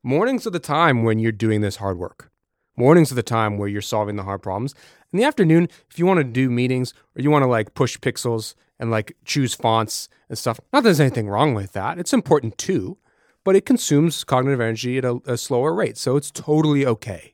[0.02, 2.30] Mornings are the time when you're doing this hard work.
[2.76, 4.74] Mornings are the time where you're solving the hard problems.
[5.14, 7.96] In the afternoon, if you want to do meetings or you want to like push
[7.98, 12.00] pixels and like choose fonts and stuff, not that there's anything wrong with that.
[12.00, 12.98] It's important too,
[13.44, 15.96] but it consumes cognitive energy at a, a slower rate.
[15.96, 17.32] So it's totally okay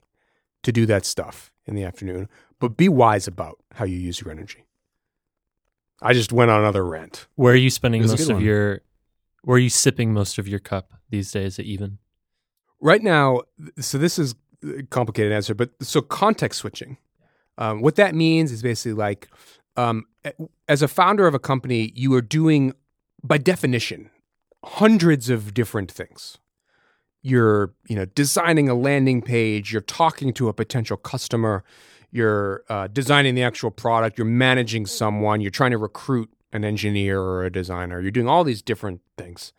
[0.63, 4.31] to do that stuff in the afternoon, but be wise about how you use your
[4.31, 4.67] energy.
[6.03, 7.29] I just went on another rant.
[7.37, 8.45] Where are you spending It was a most of one.
[8.45, 8.83] your?
[9.43, 11.97] Where are you sipping most of your cup these days at even?
[12.79, 13.41] Right now,
[13.79, 16.99] so this is a complicated answer, but so context switching.
[17.61, 19.29] Um, what that means is basically like,
[19.77, 20.07] um,
[20.67, 22.73] as a founder of a company, you are doing,
[23.23, 24.11] by definition,
[24.65, 26.39] hundreds of different things.
[27.23, 29.73] You're, you know, designing a landing page.
[29.73, 31.63] You're talking to a potential customer.
[32.11, 34.17] You're uh, designing the actual product.
[34.17, 35.41] You're managing someone.
[35.43, 38.01] You're trying to recruit an engineer or a designer.
[38.01, 39.53] You're doing all these different things.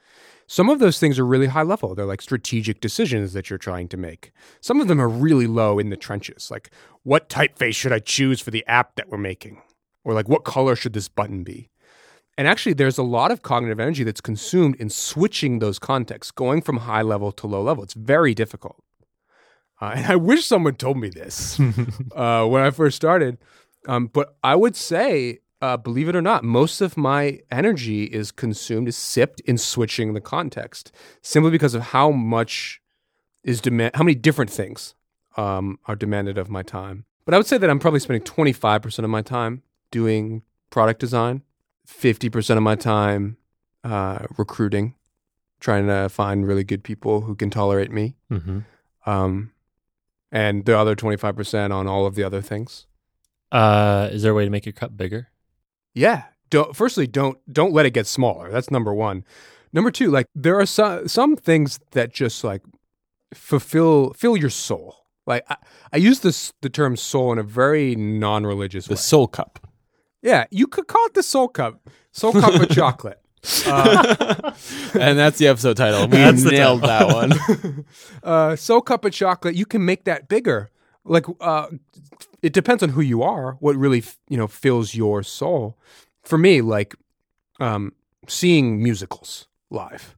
[0.52, 1.96] Some of those things are really high level.
[1.96, 4.34] They're like strategic decisions that you're trying to make.
[4.60, 6.52] Some of them are really low in the trenches.
[6.52, 6.72] Like,
[7.04, 9.62] what typeface should I choose for the app that we're making?
[10.04, 11.70] Or like, what color should this button be?
[12.38, 16.62] And actually, there's a lot of cognitive energy that's consumed in switching those contexts, going
[16.62, 17.86] from high level to low level.
[17.86, 18.84] It's very difficult.
[19.80, 21.62] Uh, and I wish someone told me this
[22.14, 23.38] uh, when I first started.
[23.88, 28.32] Um, but I would say, uh, believe it or not, most of my energy is
[28.32, 32.82] consumed, is sipped in switching the context, simply because of how much
[33.44, 34.96] is demand, how many different things
[35.38, 37.06] um, are demanded of my time.
[37.26, 41.44] But I would say that I'm probably spending 25% of my time doing product design,
[41.88, 43.38] 50% of my time
[43.84, 44.96] uh, recruiting,
[45.60, 48.60] trying to find really good people who can tolerate me Mm-hmm.
[49.06, 49.52] um,
[50.32, 52.88] and the other 25% on all of the other things.
[53.52, 55.28] Uh, is there a way to make your cup bigger?
[55.94, 56.24] Yeah.
[56.50, 58.52] Don't, firstly, don't don't let it get smaller.
[58.52, 59.24] That's number one.
[59.74, 62.62] Number two, like there are some some things that just like
[63.34, 65.06] fulfill fill your soul.
[65.26, 65.56] Like I,
[65.94, 68.98] I use this the term soul in a very non-religious The way.
[68.98, 69.66] soul cup.
[70.22, 73.20] yeah, you could call it the soul cup, soul cup of chocolate.
[73.66, 74.52] Uh,
[75.00, 76.02] and that's the episode title.
[76.02, 77.86] We That's the nailed that one.
[78.24, 80.70] uh, soul cup of chocolate, you can make that bigger.
[81.04, 81.68] Like, uh,
[82.42, 83.54] it depends on who you are.
[83.60, 85.78] What really, you know, fills your soul.
[86.24, 86.96] For me, like,
[87.60, 87.94] um,
[88.28, 90.16] seeing musicals live.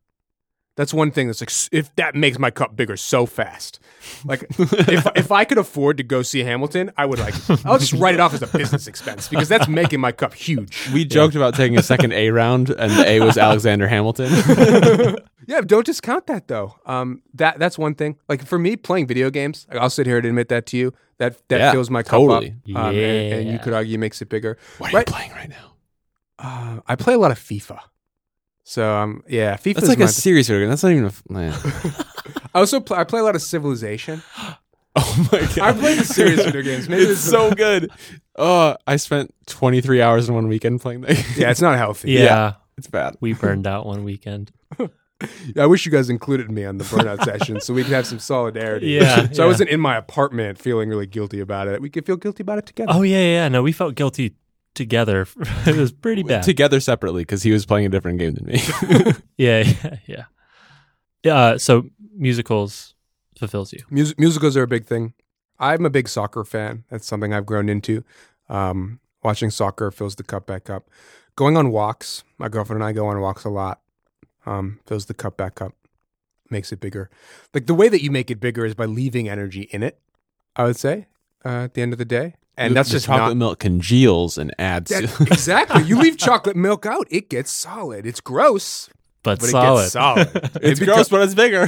[0.76, 3.80] That's one thing that's like, if that makes my cup bigger so fast.
[4.26, 7.94] Like, if if I could afford to go see Hamilton, I would like, I'll just
[7.94, 10.90] write it off as a business expense because that's making my cup huge.
[10.92, 14.32] We joked about taking a second A round, and the A was Alexander Hamilton.
[15.46, 16.76] Yeah, don't discount that though.
[16.86, 18.18] Um, that that's one thing.
[18.30, 20.94] Like for me, playing video games, I'll sit here and admit that to you.
[21.18, 22.56] That that Yeah, fills my cup totally.
[22.74, 22.78] up.
[22.78, 24.58] Um, and, and you could argue makes it bigger.
[24.78, 25.08] what are Right.
[25.10, 25.74] you playing right now?
[26.40, 27.78] Uh, I play a lot of FIFA.
[28.64, 29.76] So um, yeah, FIFA.
[29.76, 30.70] That's like a serious video game.
[30.70, 31.08] That's not even a.
[31.08, 31.54] f- Man.
[32.56, 34.22] I also play, I play a lot of Civilization.
[34.96, 35.58] Oh my god!
[35.60, 36.88] I play the serious video games.
[36.88, 37.90] Maybe it's so good.
[38.36, 41.18] Oh, I spent 23 hours in one weekend playing that.
[41.36, 42.12] yeah, it's not healthy.
[42.12, 43.16] Yeah, It's bad.
[43.20, 44.52] we burned out one weekend.
[45.58, 48.20] I wish you guys included me on the burnout session so we could have some
[48.20, 48.90] solidarity.
[48.90, 51.82] Yeah, So I wasn't in my apartment feeling really guilty about it.
[51.82, 52.92] We could feel guilty about it together.
[52.94, 53.26] Oh yeah, yeah.
[53.44, 53.48] yeah.
[53.48, 54.36] No, we felt guilty
[54.74, 55.28] together.
[55.66, 56.44] it was pretty bad.
[56.44, 58.62] Together separately because he was playing a different game than me.
[59.38, 60.24] yeah, yeah, yeah.
[61.24, 61.36] Yeah.
[61.36, 62.96] Uh, so musicals
[63.38, 63.80] fulfills you.
[63.90, 65.14] Mus- musicals are a big thing.
[65.60, 66.84] I'm a big soccer fan.
[66.90, 68.04] That's something I've grown into.
[68.50, 70.90] Um, watching soccer fills the cup back up.
[71.36, 72.24] Going on walks.
[72.38, 73.82] My girlfriend and I go on walks a lot.
[74.46, 75.74] Um, fills the cup back up.
[76.50, 77.10] Makes it bigger.
[77.54, 80.00] Like the way that you make it bigger is by leaving energy in it.
[80.56, 81.08] I would say
[81.46, 84.38] uh, at the end of the day, and that's The just chocolate not milk congeals
[84.38, 84.90] and adds.
[84.92, 85.84] that, exactly.
[85.84, 88.06] You leave chocolate milk out, it gets solid.
[88.06, 88.90] It's gross,
[89.24, 89.80] But, but solid.
[89.80, 90.30] it gets solid.
[90.62, 91.68] it's It gross, but it's bigger.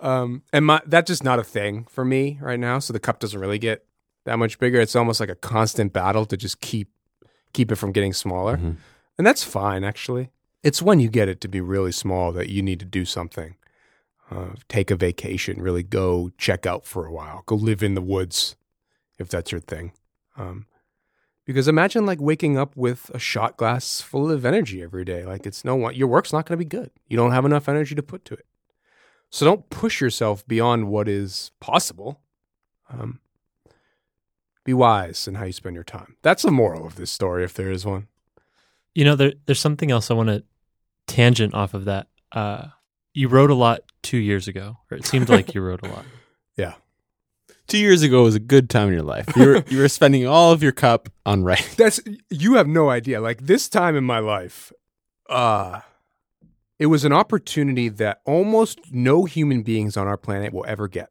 [0.00, 2.78] Um, and my that's just not a thing for me right now.
[2.78, 3.86] So the cup doesn't really get
[4.24, 4.80] that much bigger.
[4.80, 6.88] It's almost like a constant battle to just keep
[7.52, 8.76] keep it from getting smaller, Mhm.
[9.16, 10.30] and that's fine actually.
[10.62, 13.54] It's when you get it to be really small that you need to do something.
[14.30, 18.00] Uh, take a vacation, really go check out for a while, go live in the
[18.02, 18.56] woods,
[19.18, 19.92] if that's your thing.
[20.36, 20.66] Um,
[21.44, 25.24] because imagine like waking up with a shot glass full of energy every day.
[25.24, 26.90] Like it's no one, your work's not going to be good.
[27.06, 28.46] You don't have enough energy to put to it.
[29.30, 32.20] So don't push yourself beyond what is possible.
[32.88, 33.20] Um,
[34.64, 36.16] be wise in how you spend your time.
[36.22, 38.08] That's the moral of this story, if there is one.
[38.94, 40.44] You know, there, there's something else I want to
[41.06, 42.06] tangent off of that.
[42.32, 42.68] Uh,
[43.12, 46.04] you wrote a lot two years ago, or it seemed like you wrote a lot.
[47.66, 49.26] Two years ago was a good time in your life.
[49.36, 51.66] You were you were spending all of your cup on writing.
[51.76, 52.00] That's
[52.30, 53.20] you have no idea.
[53.20, 54.72] Like this time in my life,
[55.28, 55.80] uh
[56.78, 61.08] it was an opportunity that almost no human beings on our planet will ever get.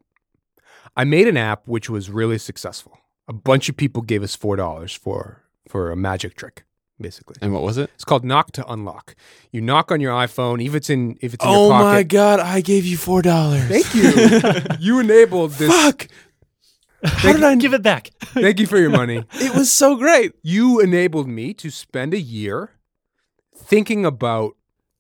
[0.96, 3.00] I made an app which was really successful.
[3.28, 6.66] A bunch of people gave us four dollars for for a magic trick,
[7.00, 7.36] basically.
[7.42, 7.90] And what was it?
[7.96, 9.16] It's called knock to unlock.
[9.52, 12.40] You knock on your iPhone, if it's in if it's in your Oh my god!
[12.40, 13.64] I gave you four dollars.
[13.64, 14.76] Thank you.
[14.80, 15.72] you enabled this.
[15.72, 16.08] Fuck!
[17.04, 17.56] How did I?
[17.56, 18.10] Give it back.
[18.22, 19.24] Thank you for your money.
[19.34, 20.34] It was so great.
[20.42, 22.72] You enabled me to spend a year
[23.56, 24.56] thinking about.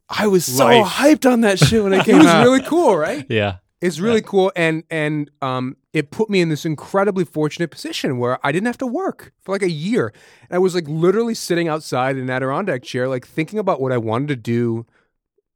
[0.10, 0.86] I was so Life.
[0.86, 3.26] hyped on that shit when it It was really cool, right?
[3.30, 3.58] Yeah.
[3.82, 8.40] It's really cool, and and um, it put me in this incredibly fortunate position where
[8.42, 10.14] I didn't have to work for like a year.
[10.50, 13.92] And I was like literally sitting outside in an Adirondack chair, like thinking about what
[13.92, 14.86] I wanted to do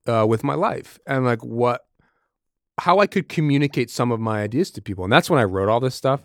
[0.07, 1.85] uh, with my life, and like what,
[2.79, 5.05] how I could communicate some of my ideas to people.
[5.05, 6.21] And that's when I wrote all this stuff.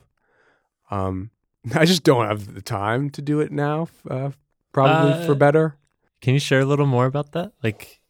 [0.93, 1.30] Um,
[1.74, 3.88] I just don't have the time to do it now.
[4.09, 4.30] Uh,
[4.72, 5.76] probably Uh, for better.
[6.20, 7.53] Can you share a little more about that?
[7.62, 8.01] Like,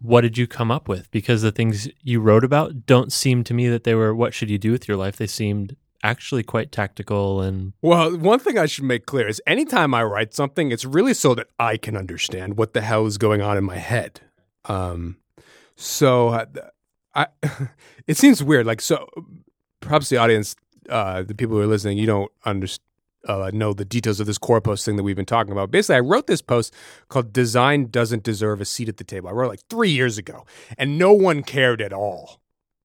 [0.00, 1.10] what did you come up with?
[1.10, 4.50] Because the things you wrote about don't seem to me that they were what should
[4.50, 5.16] you do with your life.
[5.16, 9.94] They seemed actually quite tactical and Well, one thing I should make clear is anytime
[9.94, 13.40] I write something, it's really so that I can understand what the hell is going
[13.40, 14.20] on in my head.
[14.66, 15.16] Um,
[15.76, 16.46] so uh,
[17.14, 17.26] I,
[18.06, 18.66] it seems weird.
[18.66, 19.08] Like, so
[19.80, 20.54] perhaps the audience,
[20.88, 22.82] uh, the people who are listening, you don't understand.
[23.26, 25.70] Uh, know the details of this Quora post thing that we've been talking about.
[25.70, 26.74] Basically, I wrote this post
[27.08, 30.18] called "Design Doesn't Deserve a Seat at the Table." I wrote it like three years
[30.18, 30.44] ago,
[30.76, 32.42] and no one cared at all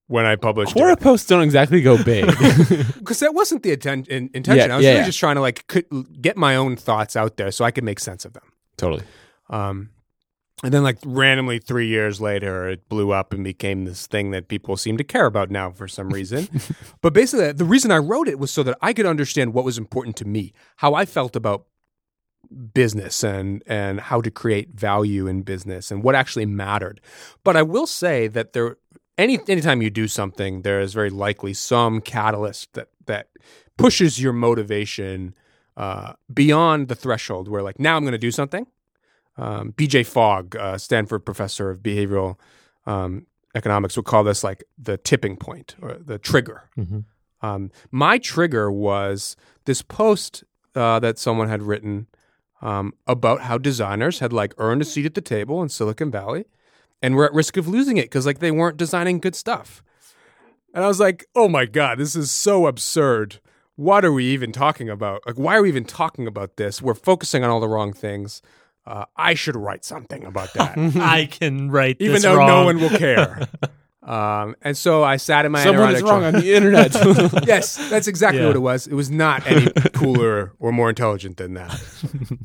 [0.08, 2.26] when I published it Quora posts don't exactly go big.
[3.00, 4.70] because that wasn't the atten- in- intention.
[4.70, 5.06] Yeah, I was yeah, really yeah.
[5.08, 5.84] just trying to like c-
[6.22, 8.54] get my own thoughts out there so I could make sense of them.
[8.78, 9.04] totally.
[9.50, 9.89] Um,
[10.64, 14.49] and then like randomly three years later, it blew up and became this thing that
[14.49, 16.49] people seem to care about now for some reason.
[17.01, 19.78] but basically, the reason I wrote it was so that I could understand what was
[19.78, 21.66] important to me, how I felt about
[22.74, 26.99] business and and how to create value in business and what actually mattered.
[27.43, 28.78] But I will say that there
[29.18, 33.30] any anytime you do something, there is very likely some catalyst that that
[33.78, 35.36] pushes your motivation
[35.78, 38.68] uh, beyond the threshold where like now I'm going to do something.
[39.39, 42.37] Um, BJ Fogg, uh, Stanford professor of behavioral
[42.85, 43.25] um,
[43.55, 46.69] economics, would call this like the tipping point or the trigger.
[46.77, 47.05] Mhm.
[47.41, 50.43] Um, my trigger was this post
[50.75, 52.07] uh, that someone had written
[52.61, 56.45] um, about how designers had like earned a seat at the table in Silicon Valley
[57.01, 59.81] and were at risk of losing it because like they weren't designing good stuff.
[60.73, 63.39] And I was like, oh my God, this is so absurd.
[63.75, 65.21] What are we even talking about?
[65.25, 66.81] Like, why are we even talking about this?
[66.81, 68.41] We're focusing on all the wrong things.
[68.89, 72.79] Uh, I should write something about that, I can write even this though no one
[72.79, 73.47] will care.
[74.01, 76.95] um, and so I sat in my Someone is wrong on the internet.
[77.47, 78.47] yes, that's exactly Yeah.
[78.47, 78.87] what it was.
[78.87, 81.79] It was not any cooler or more intelligent than that.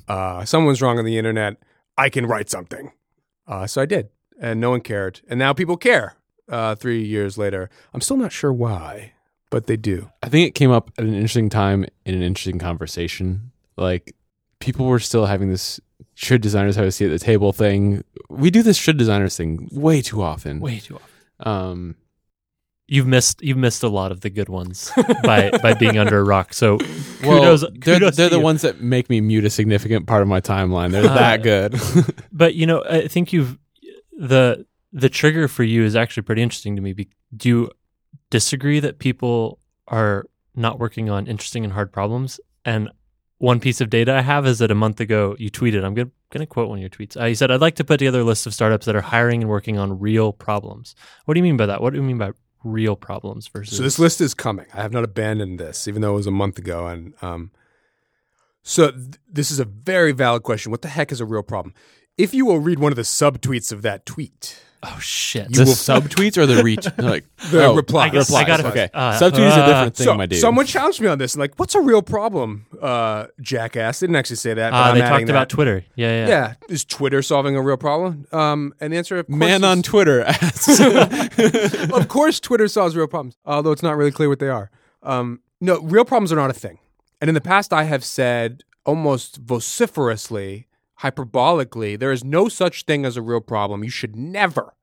[0.06, 1.56] Uh, someone's wrong on the internet.
[1.96, 2.92] I can write something.
[3.46, 5.22] Uh, so I did, and no one cared.
[5.28, 6.16] And now people care.
[6.46, 9.14] Uh, three years later, I'm still not sure why,
[9.48, 10.10] but they do.
[10.22, 13.50] I think it came up at an interesting time in an interesting conversation.
[13.78, 14.14] Like
[14.58, 15.80] people were still having this
[16.14, 18.04] should designers have a seat at the table thing.
[18.28, 20.60] We do this should designers thing way too often.
[20.60, 21.08] Way too often.
[21.40, 21.96] Um,
[22.86, 24.92] You've missed you've missed a lot of the good ones
[25.24, 26.52] by by being under a rock.
[26.52, 26.76] So
[27.22, 28.42] well, kudos, they're, kudos they're the you.
[28.42, 30.90] ones that make me mute a significant part of my timeline.
[30.90, 31.80] They're Uh, that good.
[32.30, 33.58] But you know, I think you've
[34.12, 36.94] the the trigger for you is actually pretty interesting to me.
[37.34, 37.70] Do you
[38.28, 42.38] disagree that people are not working on interesting and hard problems?
[42.66, 42.90] And
[43.44, 45.84] one piece of data I have is that a month ago you tweeted.
[45.84, 47.20] I'm going to quote one of your tweets.
[47.20, 49.42] Uh, you said, "I'd like to put together a list of startups that are hiring
[49.42, 51.82] and working on real problems." What do you mean by that?
[51.82, 52.32] What do you mean by
[52.64, 53.76] real problems versus?
[53.76, 54.66] So this list is coming.
[54.72, 56.86] I have not abandoned this, even though it was a month ago.
[56.86, 57.50] And um,
[58.62, 60.72] so th- this is a very valid question.
[60.72, 61.74] What the heck is a real problem?
[62.16, 65.48] If you will read one of the subtweets of that tweet, oh shit!
[65.52, 66.86] the subtweets or the reach?
[66.98, 68.06] Like the oh, reply.
[68.06, 68.60] I guess I replies.
[68.62, 68.90] got okay.
[68.94, 70.38] Uh, subtweets is a different thing, so my dude.
[70.40, 74.00] someone challenged me on this, and like, what's a real problem, uh, jackass?
[74.00, 74.70] Didn't actually say that.
[74.70, 75.48] but Uh, I'm they adding talked about.
[75.48, 75.84] Twitter.
[75.96, 76.28] Yeah, yeah.
[76.28, 78.26] Yeah, is Twitter solving a real problem?
[78.32, 80.80] Um, and the answer, of course, Man is- on Twitter asks.
[81.92, 84.70] of course, Twitter solves real problems, although it's not really clear what they are.
[85.02, 86.78] Um, no, real problems are not a thing.
[87.20, 90.66] And in the past, I have said almost vociferously,
[91.04, 93.84] hyperbolically, there is no such thing as a real problem.
[93.84, 94.74] You should never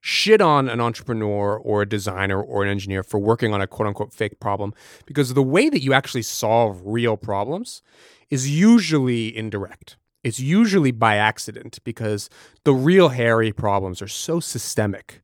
[0.00, 3.88] shit on an entrepreneur or a designer or an engineer for working on a quote
[3.88, 4.74] unquote fake problem
[5.06, 7.80] because the way that you actually solve real problems
[8.28, 9.96] is usually indirect.
[10.22, 12.28] It's usually by accident because
[12.64, 15.22] the real hairy problems are so systemic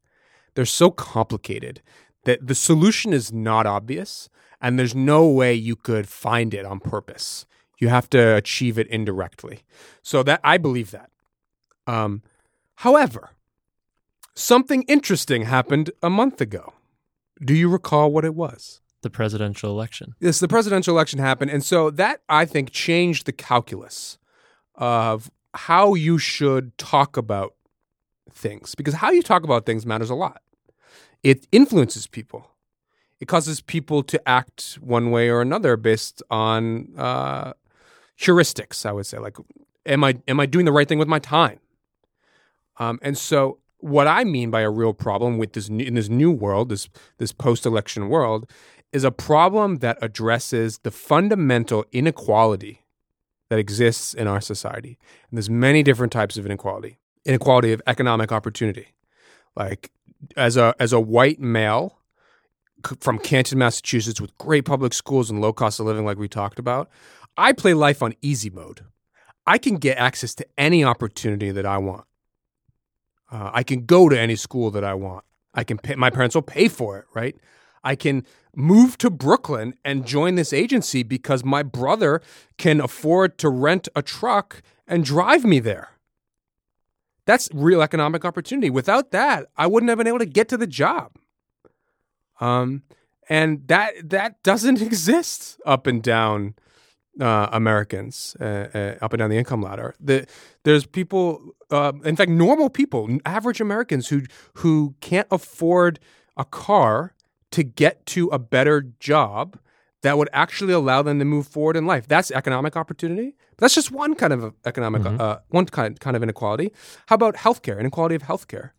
[0.55, 1.81] they're so complicated
[2.25, 4.29] that the solution is not obvious
[4.61, 7.47] and there's no way you could find it on purpose
[7.81, 9.63] you have to achieve it indirectly
[10.03, 11.11] so that i believe that
[11.87, 12.23] um,
[12.77, 13.31] however
[14.35, 16.75] something interesting happened a month ago
[17.45, 20.15] do you recall what it was The presidential election.
[20.21, 24.19] Yes, the presidential election happened, and so that I think changed the calculus
[24.75, 27.55] of how you should talk about
[28.31, 30.43] things because how you talk about things matters a lot.
[31.23, 32.51] It influences people.
[33.21, 37.53] It causes people to act one way or another based on uh,
[38.21, 38.85] heuristics.
[38.85, 39.37] I would say, like,
[39.87, 41.61] am I am I doing the right thing with my time?
[42.79, 46.31] Um, and so, what I mean by a real problem with this in this new
[46.31, 48.51] world, this this post election world,
[48.93, 52.85] is a problem that addresses the fundamental inequality
[53.49, 54.99] that exists in our society.
[55.31, 56.99] And there's many different types of inequality.
[57.25, 58.95] Inequality of economic opportunity.
[59.57, 59.91] Like
[60.37, 61.99] as a as a white male
[63.01, 66.59] from Canton, Massachusetts with great public schools and low cost of living like we talked
[66.59, 66.89] about,
[67.37, 68.83] I play life on easy mode.
[69.47, 72.05] I can get access to any opportunity that I want.
[73.31, 75.25] Uh, I can go to any school that I want.
[75.55, 77.37] I can pay, my parents will pay for it, right?
[77.83, 82.21] I can move to Brooklyn and join this agency because my brother
[82.59, 85.91] can afford to rent a truck and drive me there.
[87.27, 88.71] That's real economic opportunity.
[88.71, 91.13] Without that, I wouldn't have been able to get to the job.
[92.41, 92.83] Um,
[93.29, 96.55] and that that doesn't exist up and down
[97.19, 99.95] uh, Americans, uh, uh, up and down the income ladder.
[99.99, 100.27] The,
[100.65, 104.23] there's people, uh, in fact, normal people, average Americans who
[104.55, 105.99] who can't afford
[106.37, 107.15] a car
[107.51, 109.59] to get to a better job
[110.03, 112.07] that would actually allow them to move forward in life.
[112.07, 113.35] That's economic opportunity.
[113.59, 116.73] That's just one kind of economic, uh, one kind kind of inequality.
[117.07, 117.79] How about healthcare?
[117.79, 118.71] Inequality of healthcare,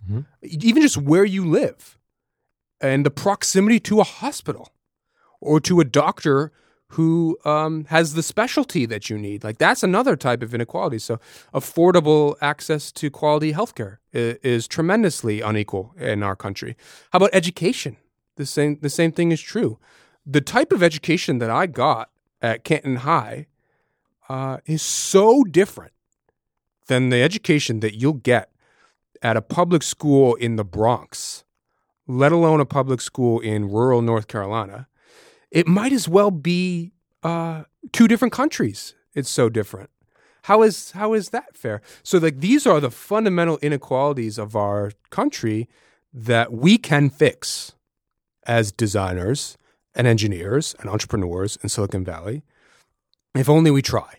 [0.41, 1.97] even just where you live,
[2.79, 4.69] and the proximity to a hospital
[5.39, 6.51] or to a doctor
[6.91, 9.43] who um, has the specialty that you need.
[9.43, 10.99] Like that's another type of inequality.
[10.99, 11.19] So
[11.53, 16.75] affordable access to quality healthcare is, is tremendously unequal in our country.
[17.11, 17.95] How about education?
[18.35, 19.79] The same the same thing is true.
[20.25, 22.09] The type of education that I got
[22.41, 23.47] at Canton High
[24.27, 25.93] uh, is so different
[26.87, 28.51] than the education that you'll get
[29.21, 31.45] at a public school in the Bronx,
[32.07, 34.87] let alone a public school in rural North Carolina.
[35.51, 36.93] It might as well be
[37.23, 38.95] uh, two different countries.
[39.13, 39.89] It's so different.
[40.43, 41.81] How is how is that fair?
[42.01, 45.69] So like these are the fundamental inequalities of our country
[46.13, 47.73] that we can fix
[48.47, 49.57] as designers
[49.93, 52.43] and engineers and entrepreneurs in Silicon Valley,
[53.35, 54.15] if only we try.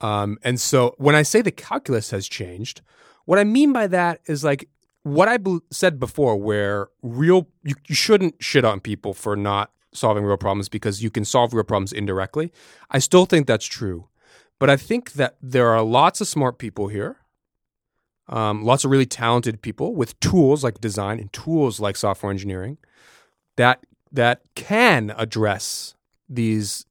[0.00, 2.80] Um, and so when I say the calculus has changed,
[3.24, 4.68] what I mean by that is like
[5.02, 9.70] what I bel said before, where real you, you shouldn't shit on people for not
[9.92, 12.52] solving real problems because you can solve real problems indirectly.
[12.90, 14.08] I still think that's true,
[14.58, 17.16] but I think that there are lots of smart people here,
[18.28, 22.78] um, lots of really talented people with tools like design and tools like software engineering
[23.56, 25.94] that that can address
[26.28, 26.86] these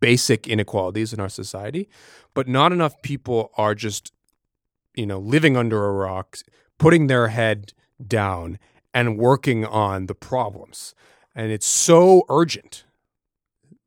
[0.00, 1.88] basic inequalities in our society,
[2.34, 4.12] but not enough people are just
[4.98, 6.38] you know, living under a rock,
[6.76, 7.72] putting their head
[8.04, 8.58] down
[8.92, 10.92] and working on the problems.
[11.38, 12.84] And it's so urgent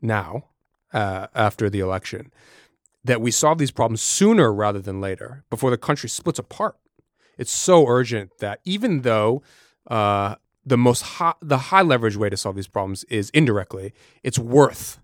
[0.02, 0.45] now,
[0.93, 2.32] uh, after the election,
[3.04, 6.78] that we solve these problems sooner rather than later before the country splits apart.
[7.38, 9.41] It's so urgent that even though
[9.88, 10.36] uh,
[10.66, 13.93] the most high, the high leverage way to solve these problems is indirectly,
[14.24, 15.02] it's worth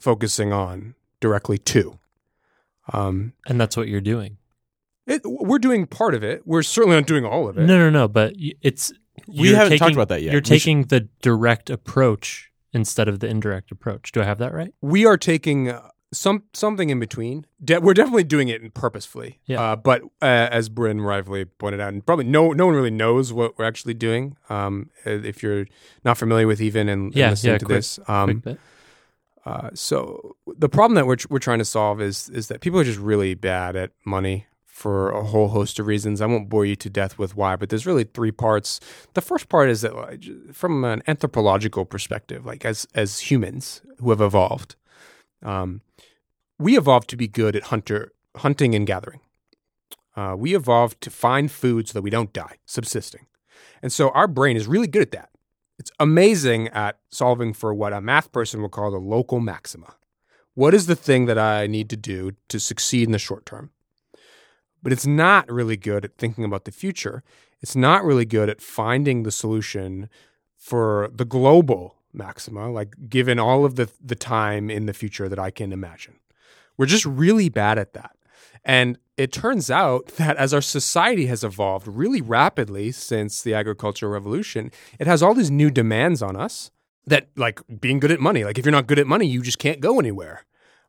[0.00, 2.00] focusing on directly too.
[2.92, 4.38] Um, And that's what you're doing.
[5.06, 6.42] it, we're doing part of it.
[6.46, 7.66] We're certainly not doing all of it.
[7.66, 8.08] No, no, no.
[8.08, 8.92] But it's
[9.26, 10.32] We haven't talked about that yet.
[10.32, 14.12] You're We should- taking the direct approach instead of the indirect approach.
[14.12, 14.72] Do I have that right?
[14.82, 17.46] we are taking uh, some something in between.
[17.64, 19.40] De- we're definitely doing it purposefully.
[19.46, 19.60] Yeah.
[19.60, 23.32] Uh, but uh, as Bryn rightfully pointed out, and probably no no one really knows
[23.32, 24.36] what we're actually doing.
[24.48, 25.66] Um, if you're
[26.04, 28.42] not familiar with even and, and listening yeah, to quick- this, um,
[29.44, 32.84] uh, so the problem that we're we're trying to solve is is that people are
[32.84, 34.46] just really bad at money
[34.76, 36.20] for a whole host of reasons.
[36.20, 38.78] I won't bore you to death with why, but there's really three parts.
[39.14, 44.20] The first part is that from an anthropological perspective, like as as humans who have
[44.20, 44.76] evolved,
[45.42, 45.80] um,
[46.58, 49.20] we evolved to be good at hunter hunting and gathering.
[50.14, 53.24] Uh, we evolved to find food so that we don't die, subsisting,
[53.80, 55.30] and so our brain is really good at that.
[55.78, 59.94] It's amazing at solving for what a math person would call the local maxima.
[60.52, 63.70] What is the thing that I need to do to succeed in the short term?
[64.86, 67.24] But it's not really good at thinking about the future.
[67.60, 70.08] It's not really good at finding the solution
[70.56, 75.40] for the global maxima, like given all of the, the time in the future that
[75.40, 76.20] I can imagine.
[76.76, 78.14] We're just really bad at that.
[78.64, 84.12] And it turns out that as our society has evolved really rapidly since the agricultural
[84.12, 84.70] revolution,
[85.00, 86.70] it has all these new demands on us
[87.08, 88.44] that, like being good at money.
[88.44, 90.44] Like, if you're not good at money, you just can't go anywhere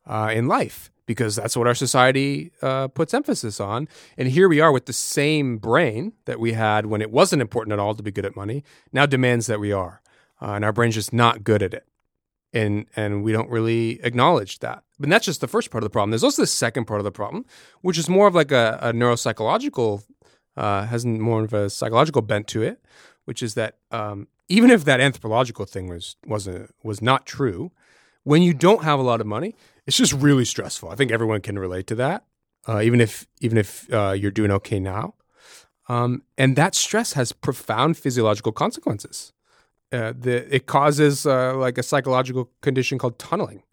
[0.08, 3.88] uh, in life because that's what our society uh, puts emphasis on.
[4.18, 7.72] And here we are with the same brain that we had when it wasn't important
[7.74, 10.01] at all to be good at money, now demands that we are.
[10.41, 11.88] Uh, and our brain's just not good at it
[12.53, 14.84] and and we don't really acknowledge that.
[14.99, 16.12] But that's just the first part of the problem.
[16.12, 17.45] There's also the second part of the problem,
[17.82, 20.03] which is more of like a, a neuropsychological,
[20.55, 22.84] uh, has more of a psychological bent to it,
[23.26, 27.72] which is that um, even if that anthropological thing was wasn't was not true,
[28.24, 29.55] when you don't have a lot of money,
[29.88, 30.90] it's just really stressful.
[30.90, 32.26] I think everyone can relate to that,
[32.68, 35.16] uh, even if even if uh, you're doing okay now.
[35.90, 39.32] Um, and that stress has profound physiological consequences
[39.92, 43.64] uh, the it causes uh, like a psychological condition called tunneling,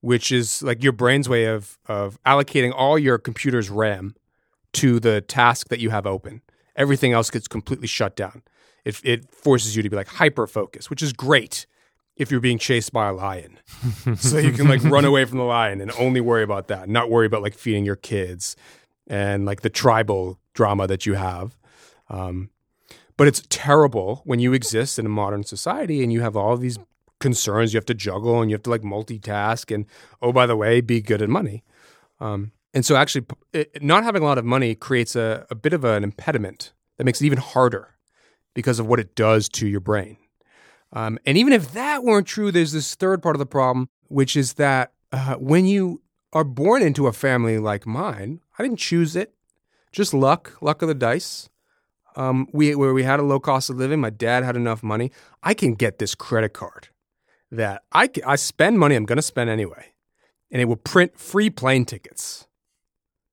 [0.00, 4.14] which is like your brain's way of of allocating all your computer's RAM
[4.72, 6.42] to the task that you have open.
[6.76, 8.42] Everything else gets completely shut down.
[8.84, 11.66] It it forces you to be like hyper focused, which is great
[12.20, 13.58] if you're being chased by a lion,
[14.16, 17.08] so you can like run away from the lion and only worry about that, not
[17.08, 18.56] worry about like feeding your kids
[19.06, 21.56] and like the tribal drama that you have.
[22.10, 22.50] Um,
[23.16, 26.78] but it's terrible when you exist in a modern society and you have all these
[27.20, 29.84] concerns you have to juggle and you have to like multitask and
[30.22, 31.64] oh by the way be good at money.
[32.20, 35.72] Um, and so actually it, not having a lot of money creates a, a bit
[35.72, 37.94] of an impediment that makes it even harder
[38.52, 40.18] because of what it does to your brain
[40.92, 44.36] um, and even if that weren't true there's this third part of the problem which
[44.36, 46.00] is that uh, when you
[46.32, 49.34] are born into a family like mine i didn't choose it
[49.92, 51.50] just luck luck of the dice
[52.16, 54.00] um, we where we had a low cost of living.
[54.00, 55.10] My dad had enough money.
[55.42, 56.88] I can get this credit card
[57.50, 59.92] that I ca- I spend money I'm going to spend anyway,
[60.50, 62.46] and it will print free plane tickets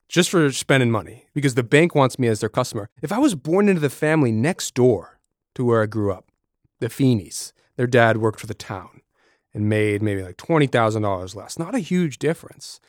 [0.07, 2.89] just for spending money because the bank wants me as their customer.
[3.01, 5.19] If I was born into the family next door
[5.55, 6.26] to where I grew up,
[6.79, 9.01] the Feeneys, their dad worked for the town
[9.53, 11.57] and made maybe like twenty thousand dollars less.
[11.57, 12.79] Not a huge difference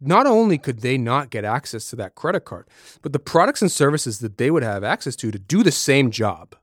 [0.00, 2.66] not only could they not get access to that credit card,
[3.02, 6.10] but the products and services that they would have access to to do the same
[6.10, 6.56] job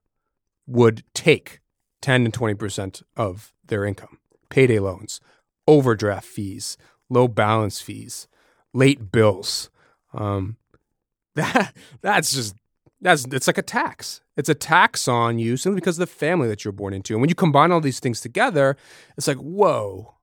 [0.65, 1.61] would take
[2.01, 4.17] 10 and 20% of their income.
[4.49, 5.21] Payday loans,
[5.67, 6.77] overdraft fees,
[7.09, 8.27] low balance fees,
[8.73, 9.69] late bills.
[10.13, 10.57] Um,
[11.35, 12.55] that that's just
[13.01, 14.21] that's it's like a tax.
[14.35, 17.13] It's a tax on you simply because of the family that you're born into.
[17.13, 18.77] And when you combine all these things together,
[19.17, 20.15] it's like, whoa,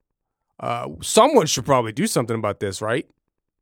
[0.61, 3.09] uh, someone should probably do something about this, right?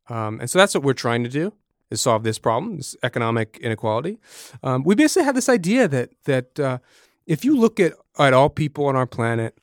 [0.09, 1.53] Um, and so that's what we're trying to do
[1.91, 4.19] is solve this problem, this economic inequality.
[4.63, 6.79] Um, we basically have this idea that that uh,
[7.27, 9.59] if you look at at all people on our planet,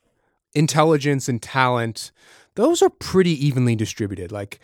[0.54, 2.12] intelligence and talent,
[2.56, 4.32] those are pretty evenly distributed.
[4.32, 4.60] Like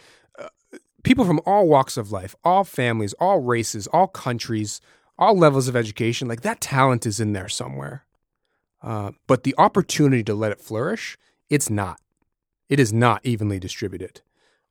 [1.05, 4.81] people from all walks of life, all families, all races, all countries,
[5.17, 8.03] all levels of education, like that talent is in there somewhere.
[8.81, 11.17] Uh, but the opportunity to let it flourish,
[11.49, 12.01] it's not
[12.67, 14.21] it is not evenly distributed.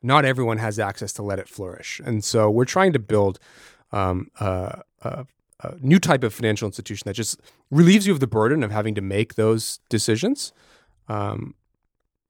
[0.02, 2.00] Not everyone has access to let it flourish.
[2.04, 3.38] And so we're trying to build
[3.92, 5.24] um, uh, uh,
[5.60, 8.94] a new type of financial institution that just relieves you of the burden of having
[8.96, 10.52] to make those decisions
[11.08, 11.54] um,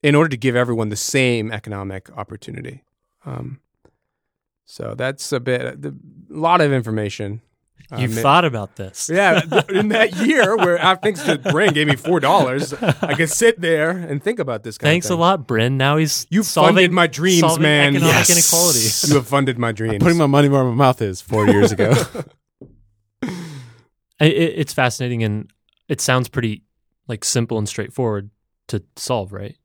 [0.02, 2.84] in order to give everyone the same economic opportunity.
[3.24, 3.61] Um,
[4.66, 5.92] so that's a bit, a
[6.30, 7.40] lot of information.
[7.98, 9.10] You Um, thought about this.
[9.12, 13.28] yeah, in that year where uh, thanks to Bryn gave me four dollars, I could
[13.30, 14.78] sit there and think about this.
[14.78, 15.76] Kind Thanks of Thanks a lot, Bryn.
[15.76, 17.94] Now he's You've solving funded my dreams, solving man.
[17.94, 18.30] Economic Yes.
[18.30, 19.12] inequality.
[19.12, 20.02] You have funded my dreams.
[20.02, 21.92] Putting my money where my mouth is four years ago.
[24.20, 25.50] It, it's fascinating and
[25.88, 26.62] it sounds pretty
[27.08, 28.30] like simple and straightforward
[28.68, 29.56] to solve, right?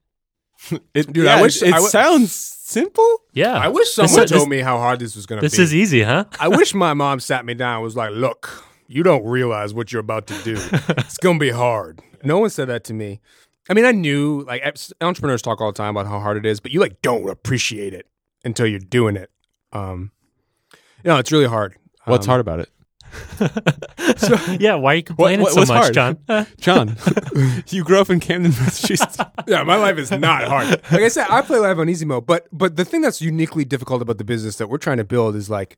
[0.93, 3.17] It, Dude, I wish- it, it I w- sounds simple.
[3.33, 3.53] Yeah.
[3.53, 5.47] I wish someone this- told me how hard this was going to be.
[5.47, 6.25] This is easy, huh?
[6.39, 9.91] I wish my mom sat me down and was like, "Look, you don't realize what
[9.91, 10.57] you're about to do.
[10.89, 13.21] It's going to be hard." No one said that to me.
[13.69, 14.61] I mean, I knew like
[14.99, 17.93] entrepreneurs talk all the time about how hard it is, but you like don't appreciate
[17.93, 18.07] it
[18.43, 19.29] until you're doing it.
[19.71, 20.11] Um,
[21.03, 21.77] you know, it's really hard.
[22.05, 22.69] What's Um, hard about it,
[24.59, 24.75] yeah.
[24.75, 25.93] Why are you complaining what so much, hard?
[25.93, 26.17] John?
[26.59, 26.97] John?
[27.67, 29.17] you grew up in Canton, Massachusetts.
[29.47, 30.69] yeah, my life is not hard.
[30.91, 33.65] Like I said, I play life on easy mode, but but the thing that's uniquely
[33.65, 35.77] difficult about the business that we're trying to build is like,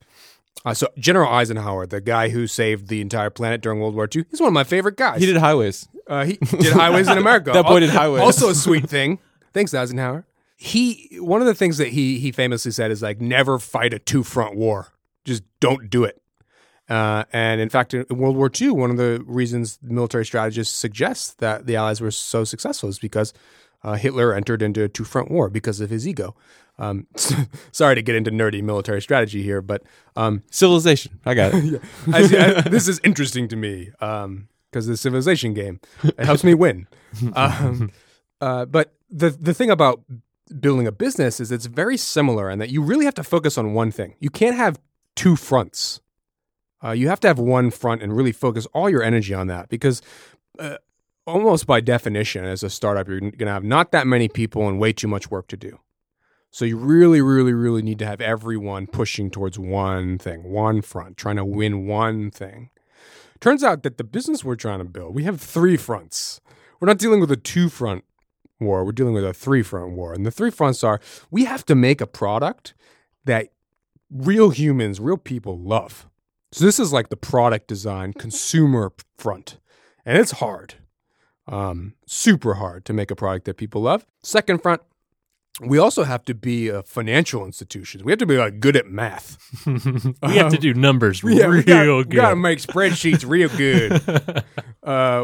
[0.65, 4.25] uh, so General Eisenhower, the guy who saved the entire planet during World War II,
[4.29, 5.19] he's one of my favorite guys.
[5.19, 5.87] he did highways.
[6.07, 7.51] Uh, he did highways in America.
[7.51, 8.21] That boy did highways.
[8.21, 9.19] Also a sweet thing.
[9.53, 10.25] Thanks, Eisenhower.
[10.57, 13.99] He one of the things that he he famously said is like never fight a
[13.99, 14.93] two front war.
[15.25, 16.21] Just don't do it.
[16.91, 21.39] Uh, and in fact, in World War II, one of the reasons military strategists suggest
[21.39, 23.33] that the Allies were so successful is because
[23.83, 26.35] uh, Hitler entered into a two front war because of his ego.
[26.77, 27.07] Um,
[27.71, 29.83] sorry to get into nerdy military strategy here, but
[30.17, 31.19] um, Civilization.
[31.25, 31.81] I got it.
[32.13, 36.53] I see, I- this is interesting to me because the civilization game it helps me
[36.53, 36.87] win.
[37.35, 37.91] Um,
[38.41, 40.01] uh, but the the thing about
[40.59, 43.73] building a business is it's very similar in that you really have to focus on
[43.73, 44.15] one thing.
[44.19, 44.79] You can't have
[45.15, 46.01] two fronts.
[46.83, 49.69] Uh, you have to have one front and really focus all your energy on that
[49.69, 50.01] because.
[50.59, 50.77] Uh,
[51.27, 54.79] Almost by definition, as a startup, you're going to have not that many people and
[54.79, 55.77] way too much work to do.
[56.49, 61.17] So you really, really, really need to have everyone pushing towards one thing, one front,
[61.17, 62.71] trying to win one thing.
[63.39, 66.41] Turns out that the business we're trying to build, we have three fronts.
[66.79, 68.03] We're not dealing with a two front
[68.59, 70.13] war, we're dealing with a three front war.
[70.13, 72.73] And the three fronts are we have to make a product
[73.25, 73.49] that
[74.09, 76.07] real humans, real people love.
[76.51, 79.57] So this is like the product design consumer front.
[80.05, 80.75] And it's hard.
[81.47, 84.05] Um, super hard to make a product that people love.
[84.21, 84.81] Second front,
[85.59, 88.01] we also have to be a financial institution.
[88.03, 89.37] We have to be like good at math.
[89.65, 92.09] we have to do numbers Yeah, real we gotta, good.
[92.09, 94.43] We gotta make spreadsheets real good.
[94.83, 95.23] uh,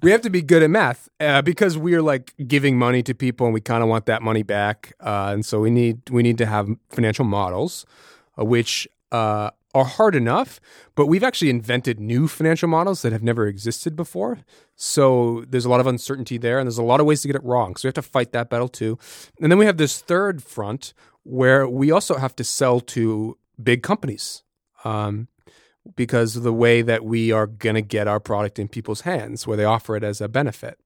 [0.00, 3.14] we have to be good at math uh, because we are like giving money to
[3.14, 4.94] people, and we kind of want that money back.
[5.00, 7.84] Uh, and so we need we need to have financial models,
[8.38, 10.60] uh, which uh, are hard enough.
[10.94, 14.38] But we've actually invented new financial models that have never existed before.
[14.76, 17.36] So there's a lot of uncertainty there, and there's a lot of ways to get
[17.36, 17.76] it wrong.
[17.76, 18.98] So we have to fight that battle too.
[19.40, 20.94] And then we have this third front
[21.24, 24.42] where we also have to sell to big companies.
[24.84, 25.28] Um,
[25.96, 29.46] because of the way that we are going to get our product in people's hands,
[29.46, 30.78] where they offer it as a benefit.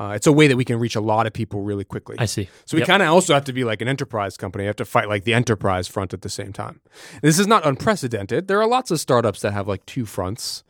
[0.00, 2.16] Uh, it's a way that we can reach a lot of people really quickly.
[2.18, 2.48] I see.
[2.64, 2.86] So we Yep.
[2.88, 4.62] kind of also have to be like an enterprise company.
[4.62, 6.80] We have to fight like the enterprise front at the same time.
[7.20, 8.48] This is not unprecedented.
[8.48, 10.64] There are lots of startups that have like two fronts.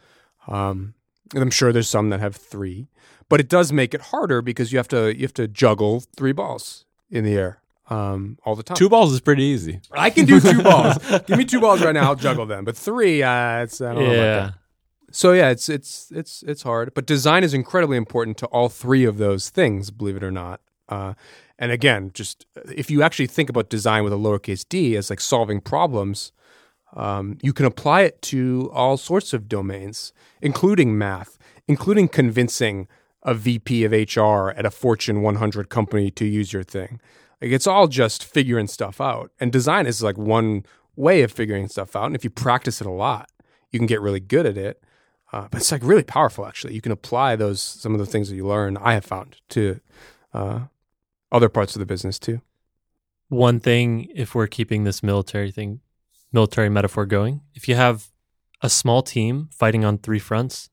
[0.48, 0.94] Um,
[1.32, 2.88] and I'm sure there's some that have three,
[3.28, 6.32] but it does make it harder because you have to you have to juggle three
[6.32, 8.76] balls in the air um, all the time.
[8.76, 9.80] Two balls is pretty easy.
[9.92, 10.96] I can do two balls.
[11.26, 12.06] Give me two balls right now.
[12.08, 12.64] I'll juggle them.
[12.64, 14.54] But three, uh, it's I don't know about that.
[15.10, 19.04] So yeah, it's it's it's it's hard, but design is incredibly important to all three
[19.04, 19.90] of those things.
[19.90, 20.60] Believe it or not.
[20.88, 21.14] Uh,
[21.58, 25.20] and again, just if you actually think about design with a lowercase d as like
[25.20, 26.32] solving problems,
[26.94, 32.88] um, you can apply it to all sorts of domains, including math, including convincing
[33.22, 37.00] a VP of HR at a Fortune 100 company to use your thing.
[37.42, 40.64] Like it's all just figuring stuff out, and design is like one
[40.96, 42.06] way of figuring stuff out.
[42.06, 43.30] And if you practice it a lot,
[43.70, 44.82] you can get really good at it.
[45.32, 46.74] Uh, but it's like really powerful, actually.
[46.74, 48.76] You can apply those some of the things that you learn.
[48.76, 49.80] I have found to
[50.34, 50.60] uh,
[51.30, 52.40] other parts of the business too.
[53.28, 55.80] One thing, if we're keeping this military thing,
[56.32, 58.08] military metaphor going, if you have
[58.60, 60.68] a small team fighting on three fronts,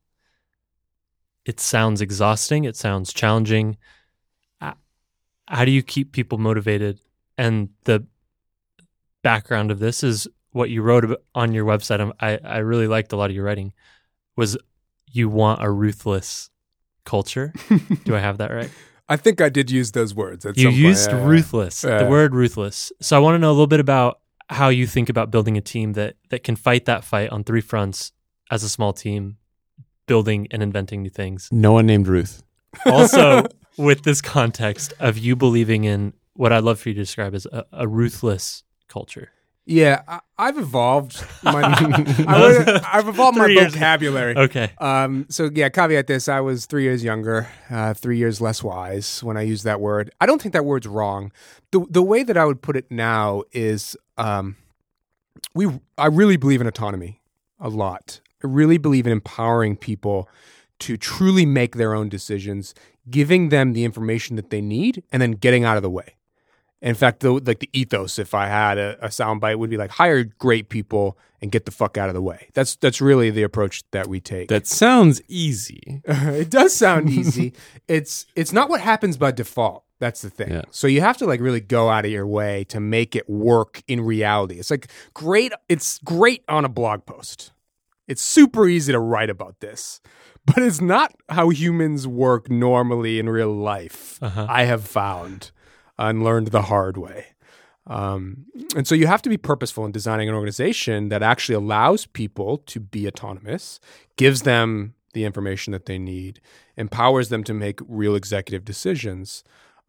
[1.46, 2.64] it sounds exhausting.
[2.66, 3.78] It sounds challenging.
[5.48, 7.00] How do you keep people motivated?
[7.38, 8.06] And the
[9.24, 12.12] background of this is what you wrote on your website.
[12.20, 13.74] I, I really liked a lot of your writing.
[14.38, 14.58] Was
[15.12, 16.50] you want a ruthless
[17.06, 17.52] culture?
[18.06, 18.70] do I have that right?
[19.10, 20.46] I think I did use those words.
[20.46, 21.26] At you some used Yeah, yeah.
[21.26, 22.04] ruthless Yeah.
[22.04, 24.20] the word ruthless so i want to know a little bit about
[24.50, 27.62] how you think about building a team that that can fight that fight on three
[27.62, 28.12] fronts
[28.50, 29.38] as a small team,
[30.08, 31.50] building and inventing new things.
[31.52, 32.44] No one named Ruth.
[32.86, 33.44] Also,
[33.78, 37.46] with this context of you believing in what I'd love for you to describe as
[37.48, 39.32] a, a ruthless culture.
[39.68, 41.24] Yeah, I, I've evolved.
[41.44, 41.62] My,
[42.28, 44.36] I I've evolved my vocabulary.
[44.36, 44.72] Okay.
[44.78, 49.22] Um, so yeah, caveat this: I was three years younger, uh, three years less wise
[49.24, 50.10] when I used that word.
[50.22, 51.34] I don't think that word's wrong.
[51.72, 54.56] the The way that I would put it now is, um,
[55.54, 57.22] we I really believe in autonomy
[57.60, 58.22] a lot.
[58.44, 60.30] I really believe in empowering people
[60.80, 62.74] to truly make their own decisions,
[63.10, 66.17] giving them the information that they need, and then getting out of the way.
[66.82, 69.92] In fact, the, like the ethos, if I had a, a soundbite, would be like
[69.92, 72.50] hire great people and get the fuck out of the way.
[72.54, 74.50] That's that's really the approach that we take.
[74.50, 76.02] That sounds easy.
[76.06, 77.54] it does sound easy.
[77.88, 79.84] it's it's not what happens by default.
[80.00, 80.52] That's the thing.
[80.52, 80.62] Yeah.
[80.70, 83.82] So you have to like really go out of your way to make it work
[83.88, 84.60] in reality.
[84.60, 87.52] It's like great it's great on a blog post.
[88.08, 90.02] It's super easy to write about this.
[90.48, 94.18] But it's not how humans work normally in real life.
[94.22, 94.48] Uh-huh.
[94.50, 95.52] I have found
[95.98, 97.28] and learned the hard way.
[97.88, 98.46] Um,
[98.76, 102.58] and so you have to be purposeful in designing an organization that actually allows people
[102.68, 103.80] to be autonomous,
[104.18, 106.42] gives them the information that they need,
[106.76, 109.44] empowers them to make real executive decisions.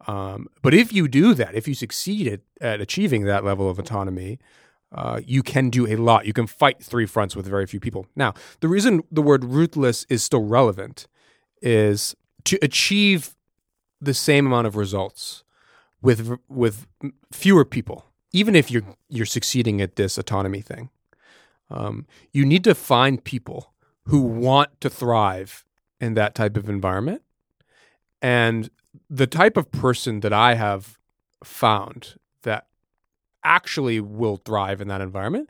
[0.07, 3.77] Um, but if you do that, if you succeed at, at achieving that level of
[3.77, 4.39] autonomy,
[4.91, 6.25] uh, you can do a lot.
[6.25, 8.07] You can fight three fronts with very few people.
[8.15, 11.05] Now, the reason the word ruthless is still relevant
[11.61, 13.35] is to achieve
[14.01, 15.43] the same amount of results
[16.01, 16.87] with with
[17.31, 20.89] fewer people, even if you're you're succeeding at this autonomy thing.
[21.71, 23.73] Um, you need to find people
[24.05, 25.65] who want to thrive
[26.01, 27.21] in that type of environment,
[28.21, 28.69] and
[29.09, 30.97] the type of person that I have
[31.43, 32.67] found that
[33.43, 35.49] actually will thrive in that environment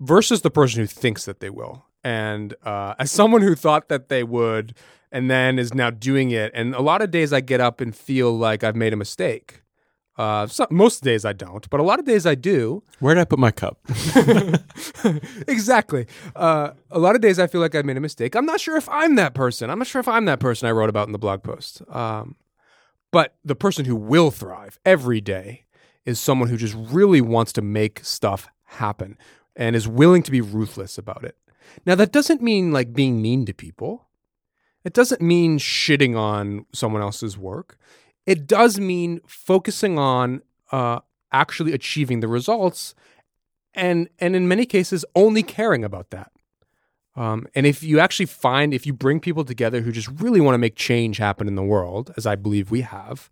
[0.00, 1.84] versus the person who thinks that they will.
[2.04, 4.74] And uh, as someone who thought that they would
[5.12, 7.94] and then is now doing it, and a lot of days I get up and
[7.94, 9.61] feel like I've made a mistake.
[10.18, 12.82] Uh, most days I don't, but a lot of days I do.
[12.98, 13.78] Where did I put my cup?
[15.48, 16.06] exactly.
[16.36, 18.34] Uh, a lot of days I feel like I've made a mistake.
[18.34, 19.70] I'm not sure if I'm that person.
[19.70, 21.80] I'm not sure if I'm that person I wrote about in the blog post.
[21.88, 22.36] Um,
[23.10, 25.64] but the person who will thrive every day
[26.04, 29.16] is someone who just really wants to make stuff happen
[29.56, 31.36] and is willing to be ruthless about it.
[31.86, 34.08] Now, that doesn't mean like being mean to people.
[34.84, 37.78] It doesn't mean shitting on someone else's work.
[38.26, 41.00] It does mean focusing on uh,
[41.32, 42.94] actually achieving the results
[43.74, 46.30] and and in many cases only caring about that.
[47.14, 50.54] Um, and if you actually find if you bring people together who just really want
[50.54, 53.30] to make change happen in the world, as I believe we have,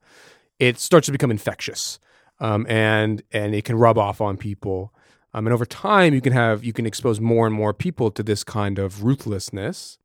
[0.58, 1.98] it starts to become infectious,
[2.40, 4.92] um, and and it can rub off on people.
[5.32, 8.22] Um, and over time, you can have you can expose more and more people to
[8.22, 9.98] this kind of ruthlessness.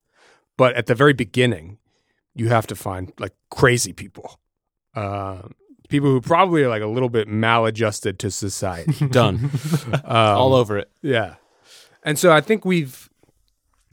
[0.58, 1.80] But at the very beginning,
[2.34, 4.40] you have to find like crazy people,
[4.96, 5.42] uh,
[5.90, 9.08] people who probably are like a little bit maladjusted to society.
[9.12, 9.52] Done.
[9.94, 10.90] Um, All over it.
[11.02, 11.36] yeah.
[12.04, 13.10] And so I think we've,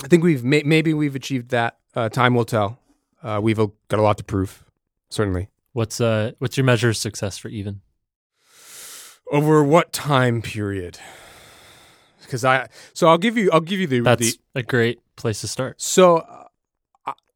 [0.05, 1.78] I think we've may, maybe we've achieved that.
[1.94, 2.78] Uh, time will tell.
[3.22, 4.64] Uh, we've got a lot to prove,
[5.11, 5.48] certainly.
[5.74, 7.80] What's uh what's your measure of success for even?
[9.30, 10.98] Over what time period?
[12.20, 15.40] Because I, so I'll give you, I'll give you the, That's the a great place
[15.42, 15.80] to start.
[15.80, 16.41] so uh, I-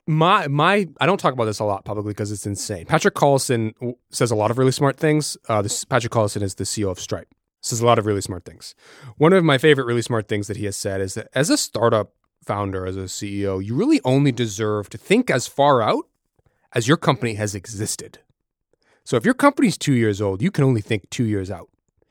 [0.07, 2.87] my my I don't talk about this a lot publicly because it's insane.
[2.87, 3.73] Patrick Collison
[4.11, 5.37] says a lot of really smart things.
[5.49, 7.29] Uh, this Patrick Collison is the CEO of Stripe.
[7.61, 8.75] Says a lot of really smart things.
[9.17, 11.57] One of my favorite really smart things that he has said is that as a
[11.57, 12.13] startup
[12.45, 16.07] founder, as a CEO, you really only deserve to think as far out
[16.73, 18.21] as your company has existed.
[19.05, 21.69] So if your company's two years old, you can only think two years out.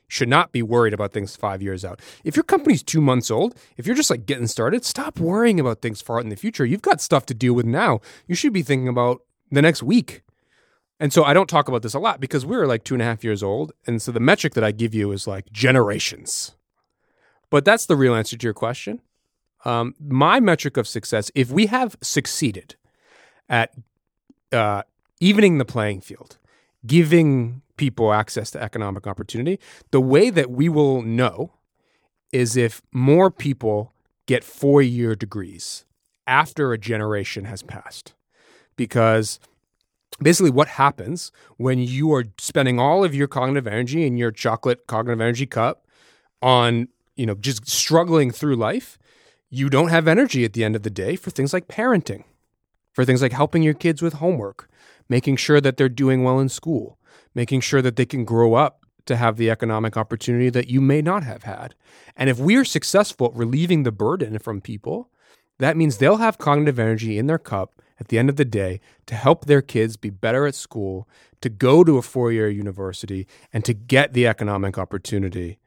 [0.07, 1.99] Should not be worried about things five years out.
[2.23, 5.81] If your company's two months old, if you're just like getting started, stop worrying about
[5.81, 6.65] things far out in the future.
[6.65, 8.01] You've got stuff to deal with now.
[8.27, 10.21] You should be thinking about the next week.
[10.99, 13.05] And so I don't talk about this a lot because we're like two and a
[13.05, 13.73] half years old.
[13.85, 16.55] And so the metric that I give you is like generations.
[17.49, 19.01] But that's the real answer to your question.
[19.65, 22.75] Um, my metric of success, if we have succeeded
[23.49, 23.73] at
[24.51, 24.83] uh,
[25.19, 26.37] evening the playing field,
[26.85, 29.59] giving people access to economic opportunity,
[29.91, 31.51] the way that we will know
[32.31, 33.93] is if more people
[34.25, 35.85] get four year degrees
[36.27, 38.13] after a generation has passed.
[38.75, 39.39] Because
[40.19, 44.87] basically, what happens when you are spending all of your cognitive energy in your chocolate
[44.87, 45.85] cognitive energy cup
[46.41, 48.97] on, you know, just struggling through life,
[49.49, 52.23] you don't have energy at the end of the day for things like parenting,
[52.91, 54.69] for things like helping your kids with homework,
[55.07, 56.97] making sure that they're doing well in school,
[57.35, 61.01] making sure that they can grow up to have the economic opportunity that you may
[61.01, 61.75] not have had.
[62.15, 65.11] And if we are successful at relieving the burden from people,
[65.59, 68.81] that means they'll have cognitive energy in their cup at the end of the day
[69.05, 71.07] to help their kids be better at school,
[71.41, 75.59] to go to a four year university, and to get the economic opportunity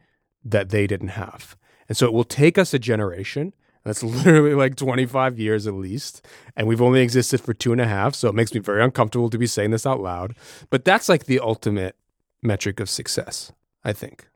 [0.45, 1.57] that they didn't have.
[1.89, 3.55] And so it will take us a generation.
[3.89, 6.25] That's literally like 25 years at least.
[6.57, 8.15] And we've only existed for two and a half.
[8.15, 10.37] So it makes me very uncomfortable to be saying this out loud.
[10.71, 11.97] But that's like the ultimate
[12.43, 13.53] metric of success,
[13.85, 14.29] I think.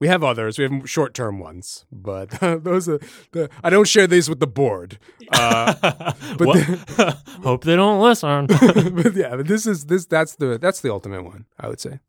[0.00, 0.58] We have others.
[0.58, 3.00] We have short term ones, but those are
[3.32, 3.50] the.
[3.62, 4.98] I don't share these with the board.
[5.30, 5.74] Uh,
[6.38, 8.46] but, the- hope they don't listen.
[8.46, 10.06] but yeah, but this is this.
[10.06, 11.44] That's the that's the ultimate one.
[11.58, 12.00] I would say.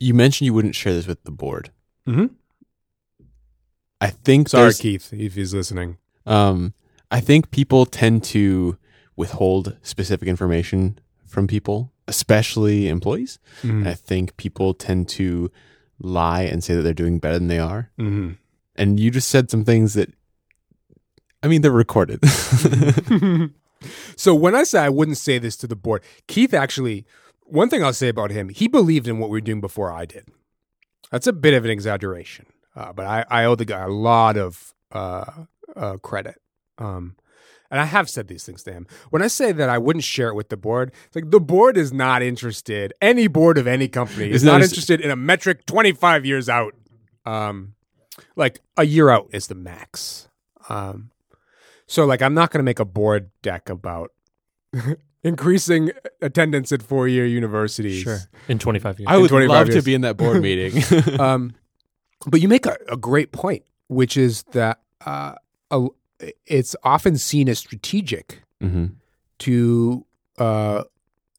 [0.00, 1.70] You mentioned you wouldn't share this with the board.
[2.08, 2.34] Mm-hmm.
[4.00, 5.98] I think Sorry, Keith, if he's listening.
[6.26, 6.74] Um,
[7.10, 8.76] I think people tend to
[9.16, 13.38] withhold specific information from people, especially employees.
[13.62, 13.86] Mm-hmm.
[13.86, 15.50] I think people tend to
[15.98, 17.90] lie and say that they're doing better than they are.
[17.98, 18.32] Mm-hmm.
[18.76, 20.12] And you just said some things that,
[21.42, 22.20] I mean, they're recorded.
[24.16, 27.06] so when I say I wouldn't say this to the board, Keith actually,
[27.44, 30.04] one thing I'll say about him, he believed in what we were doing before I
[30.04, 30.28] did.
[31.10, 34.36] That's a bit of an exaggeration, uh, but I, I owe the guy a lot
[34.36, 36.40] of uh, uh, credit.
[36.78, 37.16] Um,
[37.70, 38.86] and I have said these things to him.
[39.10, 41.76] When I say that I wouldn't share it with the board, it's like the board
[41.76, 42.92] is not interested.
[43.00, 46.74] Any board of any company is not not interested in a metric 25 years out.
[47.24, 47.74] Um,
[48.36, 50.28] like a year out is the max.
[50.68, 51.10] Um,
[51.86, 54.12] so like I'm not going to make a board deck about
[55.24, 55.90] increasing
[56.22, 58.02] attendance at four year universities.
[58.02, 58.18] Sure.
[58.48, 59.06] In 25 years.
[59.10, 60.82] I would 25 love to be in that board meeting.
[61.20, 61.54] Um,
[62.26, 65.34] but you make a, a great point, which is that uh,
[65.70, 65.86] a,
[66.46, 68.86] it's often seen as strategic hmm
[69.38, 70.04] to
[70.38, 70.82] uh,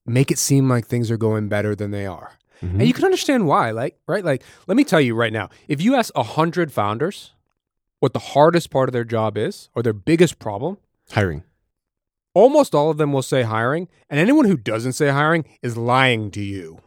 [0.05, 2.33] make it seem like things are going better than they are.
[2.61, 2.73] Mhm.
[2.79, 4.23] And you can understand why, like, right?
[4.23, 7.33] Like, let me tell you right now if you ask 100 founders
[7.99, 10.77] what the hardest part of their job is or their biggest problem,
[11.11, 11.43] Hiring.
[12.35, 13.88] almost all of them will say hiring.
[14.11, 16.79] And anyone who doesn't say hiring is lying to you.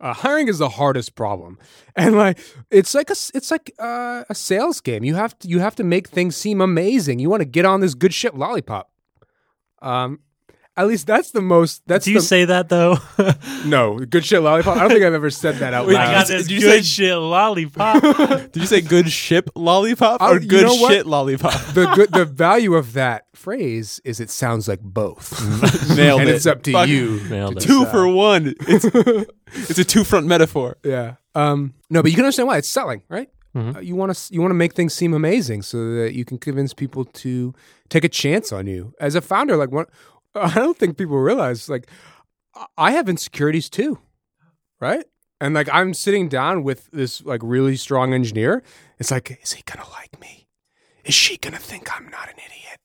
[0.00, 1.58] Uh, hiring is the hardest problem,
[1.96, 2.38] and like
[2.70, 5.04] it's like a it's like uh, a sales game.
[5.04, 7.18] You have to you have to make things seem amazing.
[7.18, 8.90] You want to get on this good ship lollipop.
[9.80, 10.20] Um,
[10.76, 11.82] at least that's the most.
[11.86, 12.98] That's Do you the, say that though?
[13.66, 14.76] no good shit lollipop.
[14.76, 15.96] I don't think I've ever said that out loud.
[15.96, 18.02] I got Did this you good say- shit lollipop.
[18.52, 21.52] Did you say good ship lollipop or you good know shit lollipop?
[21.74, 25.32] the good, the value of that phrase is it sounds like both,
[25.96, 26.34] Nailed and it.
[26.34, 26.88] it's up to Fuck.
[26.88, 27.20] you.
[27.28, 27.60] Nailed it.
[27.60, 28.54] Two for one.
[28.60, 28.84] It's,
[29.70, 30.76] it's a two front metaphor.
[30.84, 31.14] Yeah.
[31.34, 33.28] Um, no, but you can understand why it's selling, right?
[33.56, 33.76] Mhm.
[33.76, 36.38] Uh, you want to you want to make things seem amazing so that you can
[36.38, 37.54] convince people to
[37.88, 39.56] take a chance on you as a founder.
[39.56, 39.88] Like what
[40.40, 41.88] I don't think people realize like
[42.76, 43.98] I- have insecurities too,
[44.80, 45.04] right?
[45.40, 48.62] And like I'm sitting down with this like really strong engineer.
[48.98, 50.48] It's like, is he gonna like me?
[51.04, 52.80] Is she gonna think I'm not an idiot?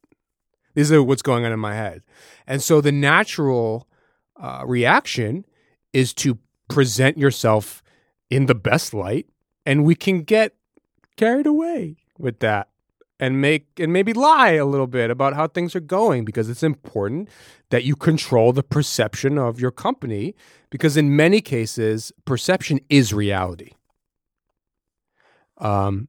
[0.76, 2.04] These are what's going on in my head.
[2.48, 3.88] And so the natural
[4.40, 5.46] uh, reaction
[5.94, 6.38] is to
[6.68, 7.82] present yourself
[8.30, 9.28] in the best light
[9.66, 10.54] and we can get
[11.18, 12.70] carried away with that
[13.20, 16.64] and make and maybe lie a little bit about how things are going because it's
[16.64, 17.30] important
[17.70, 20.36] that you control the perception of your company
[20.70, 23.72] because in many cases perception is reality.
[25.58, 26.08] Um,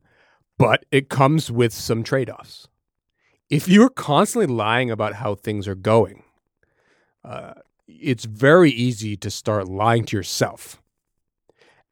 [0.58, 2.68] but it comes with some trade-offs.
[3.48, 6.22] If you're constantly lying about how things are going
[7.24, 7.54] uh,
[7.88, 10.80] it's very easy to start lying to yourself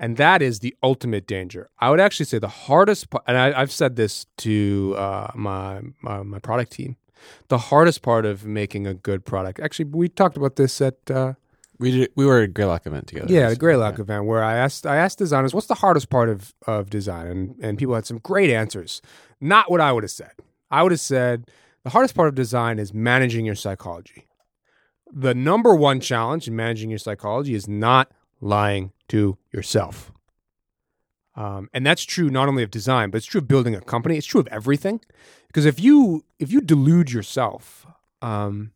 [0.00, 1.70] and that is the ultimate danger.
[1.78, 5.80] I would actually say the hardest part, and I, I've said this to uh, my,
[6.02, 6.96] my my product team,
[7.48, 9.60] the hardest part of making a good product.
[9.60, 11.34] Actually, we talked about this at uh,
[11.78, 13.32] We did, we were at a Greylock event together.
[13.32, 16.54] yeah the Greylock event where I asked I asked designers what's the hardest part of
[16.66, 19.02] of design, and and people had some great answers.
[19.40, 20.32] Not what I would have said.
[20.70, 21.46] I would have said
[21.84, 24.26] the hardest part of design is managing your psychology.
[25.12, 30.12] The number one challenge in managing your psychology is not lying to yourself.
[31.34, 34.16] Um, and that's true not only of design, but it's true of building a company.
[34.16, 35.00] It's true of everything.
[35.46, 37.86] Because if you if you delude yourself,
[38.22, 38.72] um,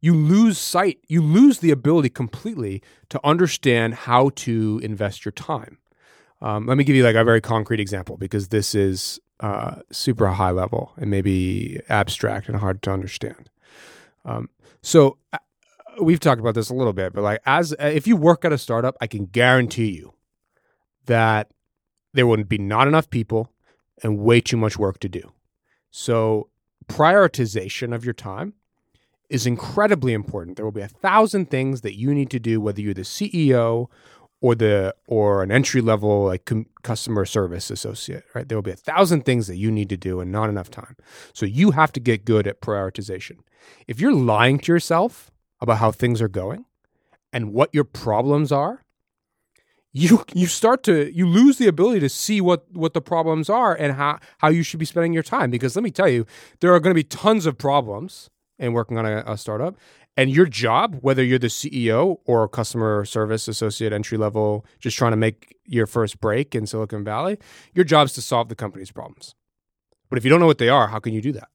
[0.00, 5.78] you lose sight, you lose the ability completely to understand how to invest your time.
[6.40, 10.28] Um, let me give you like a very concrete example because this is uh, super
[10.28, 13.50] high level and maybe abstract and hard to understand.
[14.24, 14.50] Um,
[14.82, 15.38] so uh,
[16.00, 18.52] we've talked about this a little bit, but like as uh, if you work at
[18.52, 20.14] a startup, I can guarantee you
[21.06, 21.50] that
[22.12, 23.50] there would be not enough people
[24.02, 25.32] and way too much work to do.
[25.90, 26.48] So
[26.86, 28.54] prioritization of your time
[29.28, 30.56] is incredibly important.
[30.56, 33.88] There will be a thousand things that you need to do, whether you're the CEO
[34.40, 38.48] or the or an entry level like com- customer service associate, right?
[38.48, 40.96] There will be a thousand things that you need to do and not enough time.
[41.32, 43.38] So you have to get good at prioritization.
[43.88, 45.30] If you're lying to yourself
[45.60, 46.64] about how things are going
[47.32, 48.84] and what your problems are,
[49.92, 53.74] you you start to you lose the ability to see what what the problems are
[53.74, 55.50] and how how you should be spending your time.
[55.50, 56.26] Because let me tell you
[56.60, 58.28] there are going to be tons of problems
[58.58, 59.76] in working on a, a startup
[60.16, 65.10] and your job whether you're the ceo or customer service associate entry level just trying
[65.10, 67.38] to make your first break in silicon valley
[67.74, 69.34] your job is to solve the company's problems.
[70.08, 71.48] But if you don't know what they are how can you do that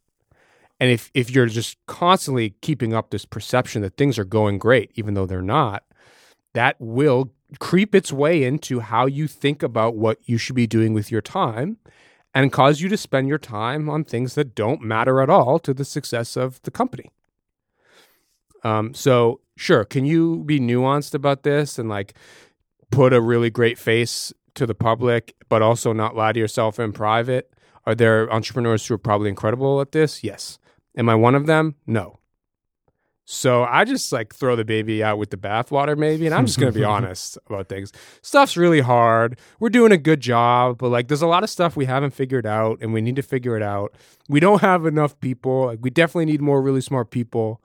[0.80, 4.92] and if if you're just constantly keeping up this perception that things are going great
[4.96, 5.84] even though they're not
[6.54, 10.94] that will creep its way into how you think about what you should be doing
[10.94, 11.78] with your time
[12.34, 15.74] and cause you to spend your time on things that don't matter at all to
[15.74, 17.10] the success of the company.
[18.64, 22.14] Um, so, sure, can you be nuanced about this and like
[22.92, 26.92] put a really great face to the public, but also not lie to yourself in
[26.92, 27.52] private?
[27.86, 30.24] Are there entrepreneurs who are probably incredible at this?
[30.24, 30.60] Yes.
[30.98, 31.76] Am I one of them?
[31.86, 32.20] No.
[33.32, 36.60] So I just like throw the baby out with the bathwater, maybe, and I'm just
[36.60, 37.92] gonna be honest about things.
[38.24, 39.38] Stuff's really hard.
[39.60, 42.48] We're doing a good job, but like there's a lot of stuff we haven't figured
[42.48, 43.94] out, and we need to figure it out.
[44.28, 45.68] We don't have enough people.
[45.68, 47.62] Like we definitely need more really smart people.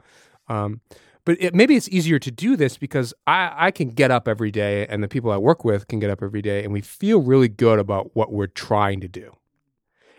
[0.49, 0.83] Um,
[1.25, 4.51] but it, maybe it's easier to do this because I, I can get up every
[4.51, 7.22] day, and the people I work with can get up every day, and we feel
[7.22, 9.35] really good about what we're trying to do,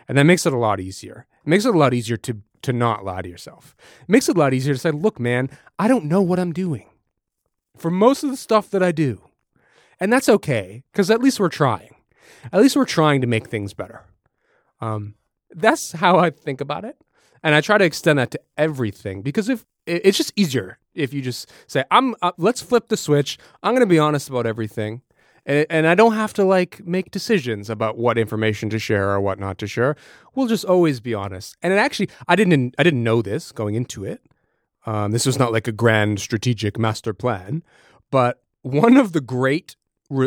[0.08, 1.26] and that makes it a lot easier.
[1.44, 3.74] It makes it a lot easier to to not lie to yourself.
[4.02, 6.52] It makes it a lot easier to say, look, man, I don't know what I'm
[6.52, 6.86] doing
[7.76, 9.22] for most of the stuff that I do.
[9.98, 11.94] And that's okay, because at least we're trying.
[12.52, 14.04] At least we're trying to make things better.
[14.80, 15.14] Um,
[15.50, 16.96] that's how I think about it.
[17.42, 21.22] And I try to extend that to everything because if it's just easier if you
[21.22, 23.38] just say, I'm, uh, let's flip the switch.
[23.62, 25.02] I'm going to be honest about everything
[25.46, 29.20] and, and I don't have to like make decisions about what information to share or
[29.20, 29.96] what not to share.
[30.34, 31.56] We'll just always be honest.
[31.62, 34.20] And it actually, I didn't, I didn't know this going into it.
[34.84, 37.62] Um, this was not like a grand strategic master plan,
[38.10, 39.76] but one of the great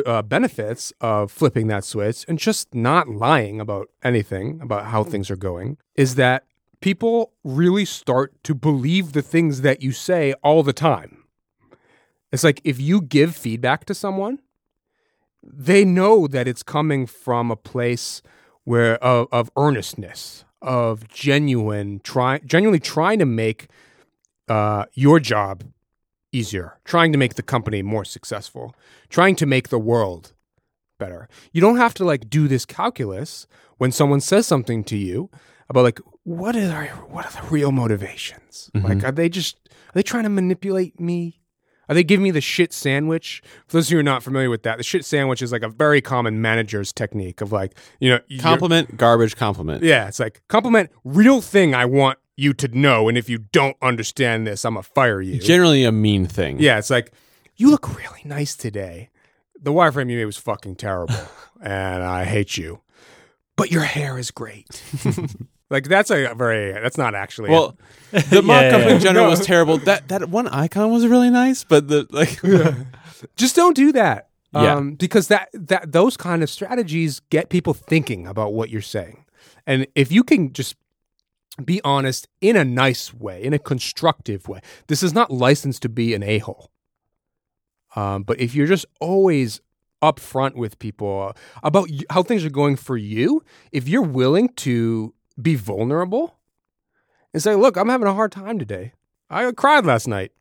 [0.06, 5.30] uh, benefits of flipping that switch and just not lying about anything about how things
[5.30, 6.44] are going is that
[6.82, 11.24] people really start to believe the things that you say all the time.
[12.32, 14.40] It's like if you give feedback to someone
[15.44, 18.22] they know that it's coming from a place
[18.64, 23.68] where of, of earnestness, of genuine try, genuinely trying to make
[24.48, 25.64] uh, your job
[26.32, 28.76] easier, trying to make the company more successful,
[29.10, 30.34] trying to make the world
[31.00, 31.30] better.
[31.52, 35.30] You don't have to like do this calculus when someone says something to you
[35.70, 38.70] about like what are what are the real motivations?
[38.76, 38.88] Mm-hmm.
[38.88, 41.42] Like are they just are they trying to manipulate me?
[41.90, 43.42] Are they giving me the shit sandwich?
[43.68, 45.64] For those of you who are not familiar with that, the shit sandwich is like
[45.64, 49.84] a very common manager's technique of like, you know, compliment, garbage, compliment.
[49.84, 53.10] Yeah, it's like compliment, real thing I want you to know.
[53.10, 55.40] And if you don't understand this, I'm going to fire you.
[55.40, 56.60] Generally a mean thing.
[56.60, 57.12] Yeah, it's like,
[57.56, 59.10] you look really nice today.
[59.60, 61.16] The wireframe you made was fucking terrible.
[61.62, 62.82] and I hate you.
[63.56, 64.82] But your hair is great.
[65.70, 67.78] Like that's a very that's not actually well.
[68.12, 68.96] The mock yeah, up yeah.
[68.96, 69.30] in general no.
[69.30, 69.78] was terrible.
[69.78, 72.42] That that one icon was really nice, but the like
[73.36, 74.30] just don't do that.
[74.52, 74.76] Yeah.
[74.76, 79.26] Um, because that that those kind of strategies get people thinking about what you're saying,
[79.68, 80.76] and if you can just
[81.64, 84.62] be honest in a nice way, in a constructive way.
[84.88, 86.72] This is not licensed to be an a hole.
[87.96, 89.62] Um, but if you're just always
[90.02, 91.34] upfront with people
[91.64, 96.40] about how things are going for you, if you're willing to be vulnerable
[97.34, 98.94] and say, look, I'm having a hard time today.
[99.30, 100.32] I cried last night.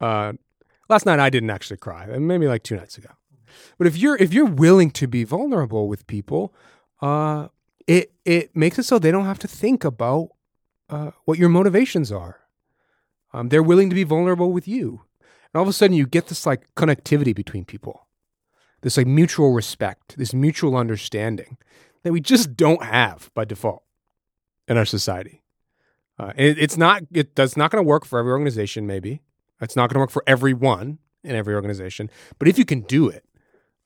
[0.00, 0.32] Uh,
[0.88, 3.10] last night I didn't actually cry, maybe like two nights ago.
[3.78, 6.54] But if you're if you're willing to be vulnerable with people,
[7.02, 7.48] uh,
[7.86, 10.30] it it makes it so they don't have to think about
[10.88, 12.40] uh, what your motivations are.
[13.32, 15.02] Um, they're willing to be vulnerable with you,
[15.52, 18.06] and all of a sudden you get this like connectivity between people,
[18.82, 21.58] this like mutual respect, this mutual understanding
[22.02, 23.82] that we just don't have by default
[24.70, 25.42] in our society.
[26.18, 28.86] Uh, it, it's not it, that's not going to work for every organization.
[28.86, 29.20] Maybe
[29.60, 32.08] it's not going to work for everyone in every organization.
[32.38, 33.24] But if you can do it,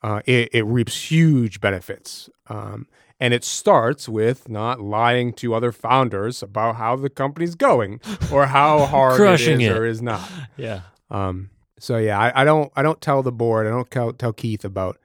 [0.02, 2.28] uh, it, it, reaps huge benefits.
[2.48, 2.86] Um,
[3.18, 8.00] and it starts with not lying to other founders about how the company's going
[8.30, 9.76] or how hard Crushing it is it.
[9.76, 10.28] or is not.
[10.56, 10.82] Yeah.
[11.10, 14.32] Um, so yeah, I, I, don't I don't tell the board I don't tell, tell
[14.32, 14.98] Keith about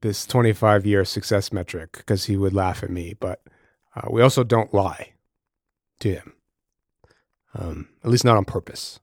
[0.00, 3.14] this 25 year success metric because he would laugh at me.
[3.18, 3.40] But
[3.94, 5.12] uh, we also don't lie
[6.00, 6.32] to him,
[7.54, 9.00] um, at least not on purpose.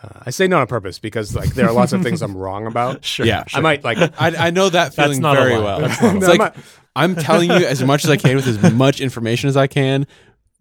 [0.00, 2.66] Uh, I say not on purpose because like there are lots of things I'm wrong
[2.66, 3.04] about.
[3.04, 3.26] Sure.
[3.26, 5.64] Yeah, I might like I, I know that feeling not very lie.
[5.64, 5.80] well.
[5.80, 6.54] That's not It's like
[6.94, 10.06] I'm telling you as much as I can with as much information as I can.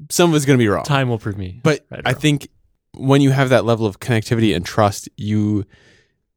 [0.10, 0.84] Some of it's going to be wrong.
[0.86, 1.60] Time will prove me.
[1.64, 2.20] But right I wrong.
[2.22, 2.48] think
[2.94, 5.66] when you have that level of connectivity and trust, you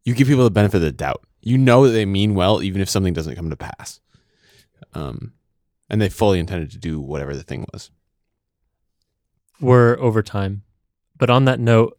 [0.05, 1.25] you give people the benefit of the doubt.
[1.41, 4.01] You know that they mean well, even if something doesn't come to pass.
[4.93, 5.33] Um,
[5.91, 7.91] and they fully intended to do whatever the thing was.
[9.61, 10.63] we're over time.
[11.19, 11.99] But on that note,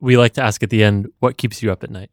[0.00, 2.10] we like to ask at the end, what keeps you up at night?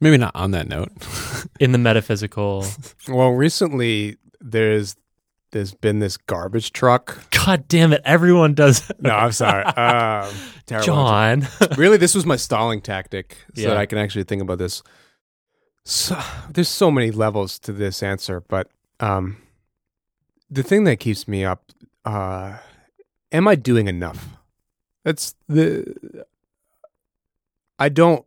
[0.00, 0.90] Maybe not on that note.
[1.60, 2.64] In the metaphysical.
[3.08, 4.96] well recently there's
[5.50, 7.30] there's been this garbage truck.
[7.30, 8.02] God damn it.
[8.04, 8.90] Everyone does.
[9.00, 9.64] No, I'm sorry.
[9.76, 10.34] Um,
[10.66, 10.86] terrible.
[10.86, 11.48] John.
[11.76, 13.68] really, this was my stalling tactic so Yeah.
[13.68, 14.82] that I can actually think about this.
[15.84, 16.20] So,
[16.50, 18.68] there's so many levels to this answer, but
[19.00, 19.38] um,
[20.50, 21.72] the thing that keeps me up,
[22.04, 22.58] uh,
[23.32, 24.28] am I doing enough?
[25.04, 26.24] That's the.
[27.78, 28.24] I don't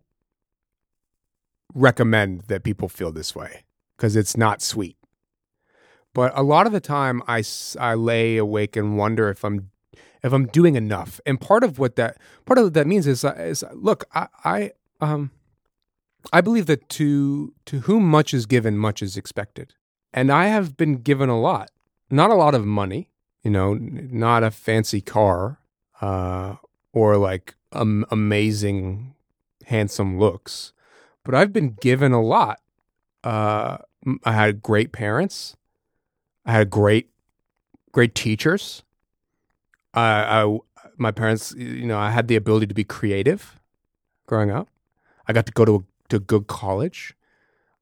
[1.73, 3.63] recommend that people feel this way
[3.97, 4.97] because it's not sweet.
[6.13, 7.43] But a lot of the time, I,
[7.79, 9.71] I lay awake and wonder if I'm
[10.23, 11.19] if I'm doing enough.
[11.25, 14.27] And part of what that part of what that means is, uh, is look, I,
[14.43, 15.31] I um
[16.31, 19.73] I believe that to to whom much is given, much is expected.
[20.13, 21.70] And I have been given a lot.
[22.11, 23.09] Not a lot of money,
[23.41, 25.59] you know, not a fancy car,
[26.01, 26.55] uh,
[26.91, 29.15] or like um, amazing,
[29.67, 30.73] handsome looks,
[31.23, 32.59] but I've been given a lot.
[33.23, 33.77] Uh,
[34.25, 35.55] I had great parents.
[36.45, 37.09] I had great,
[37.91, 38.83] great teachers.
[39.93, 40.57] I, I,
[40.97, 43.59] my parents, you know, I had the ability to be creative
[44.25, 44.67] growing up.
[45.27, 45.79] I got to go to a,
[46.09, 47.13] to a good college.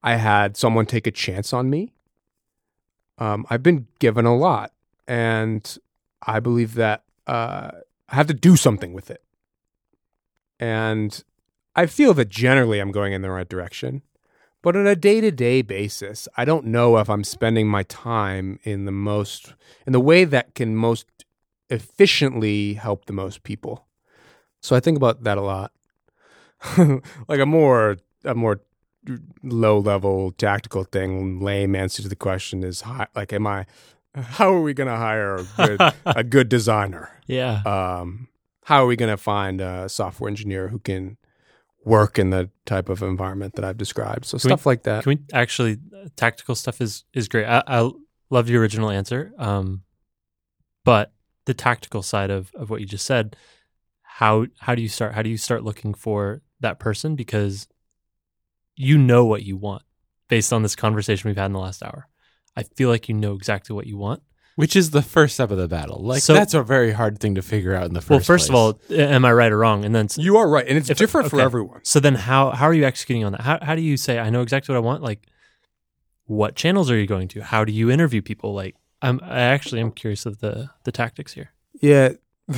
[0.04, 1.94] I had someone take a chance on me.
[3.20, 4.72] Um, I've been given a lot,
[5.08, 5.78] and
[6.26, 7.72] I believe that uh,
[8.08, 9.24] I have to do something with it.
[10.60, 11.24] And
[11.76, 14.02] I feel that generally I'm going in the right direction.
[14.62, 18.60] But on a day to day basis, I don't know if I'm spending my time
[18.64, 19.54] in the most,
[19.86, 21.06] in the way that can most
[21.70, 23.86] efficiently help the most people.
[24.62, 25.72] So I think about that a lot.
[27.28, 28.60] like a more, a more
[29.44, 33.66] low level tactical thing, lame answer to the question is hi- like, am I,
[34.16, 37.10] how are we going to hire a good, a good designer?
[37.28, 37.62] yeah.
[37.66, 38.28] um,
[38.66, 41.18] how are we going to find a software engineer who can
[41.86, 44.26] work in the type of environment that I've described?
[44.26, 45.04] So Can we- stuff like that.
[45.04, 45.78] Can we actually
[46.16, 47.46] tactical stuff is is great.
[47.46, 47.90] I, I
[48.30, 49.34] love the original answer.
[49.38, 49.84] Um,
[50.86, 51.12] but
[51.46, 53.36] the tactical side of of what you just said,
[54.04, 55.14] how how do you start?
[55.14, 57.68] How do you start looking for that person because
[58.82, 59.84] you know what you want
[60.30, 62.08] based on this conversation we've had in the last hour.
[62.56, 64.22] I feel like you know exactly what you want.
[64.56, 66.02] Which is the first step of the battle.
[66.02, 68.10] Like So- that's a very hard thing to figure out in the first.
[68.10, 69.84] well, first of all, am I right or wrong?
[69.84, 71.82] And then you are right, and it's If- different for everyone.
[71.84, 73.42] So then how how are you executing on that?
[73.42, 75.04] How how do you say I know exactly what I want?
[75.04, 75.28] Like
[76.26, 77.42] what channels are you going to?
[77.44, 78.54] How do you interview people?
[78.54, 81.52] Like I'm I actually am curious of the the tactics here.
[81.82, 82.14] Yeah.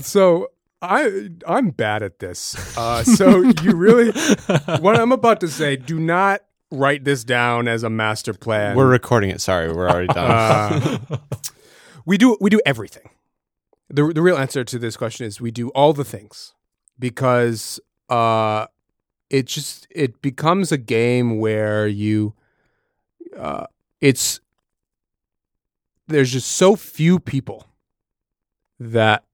[0.00, 0.48] so
[0.82, 2.76] I I'm bad at this.
[2.76, 4.12] Uh, so you really
[4.80, 8.76] what I'm about to say, do not write this down as a master plan.
[8.76, 9.40] we're recording it.
[9.40, 10.30] Sorry, we're already done.
[10.30, 11.16] Uh,
[12.06, 13.10] we do we do everything.
[13.88, 16.54] The the real answer to this question is we do all the things
[16.98, 18.66] because uh
[19.30, 22.34] it just it becomes a game where you
[23.36, 23.66] uh
[24.00, 24.40] it's
[26.08, 27.66] there's just so few people
[28.78, 29.24] that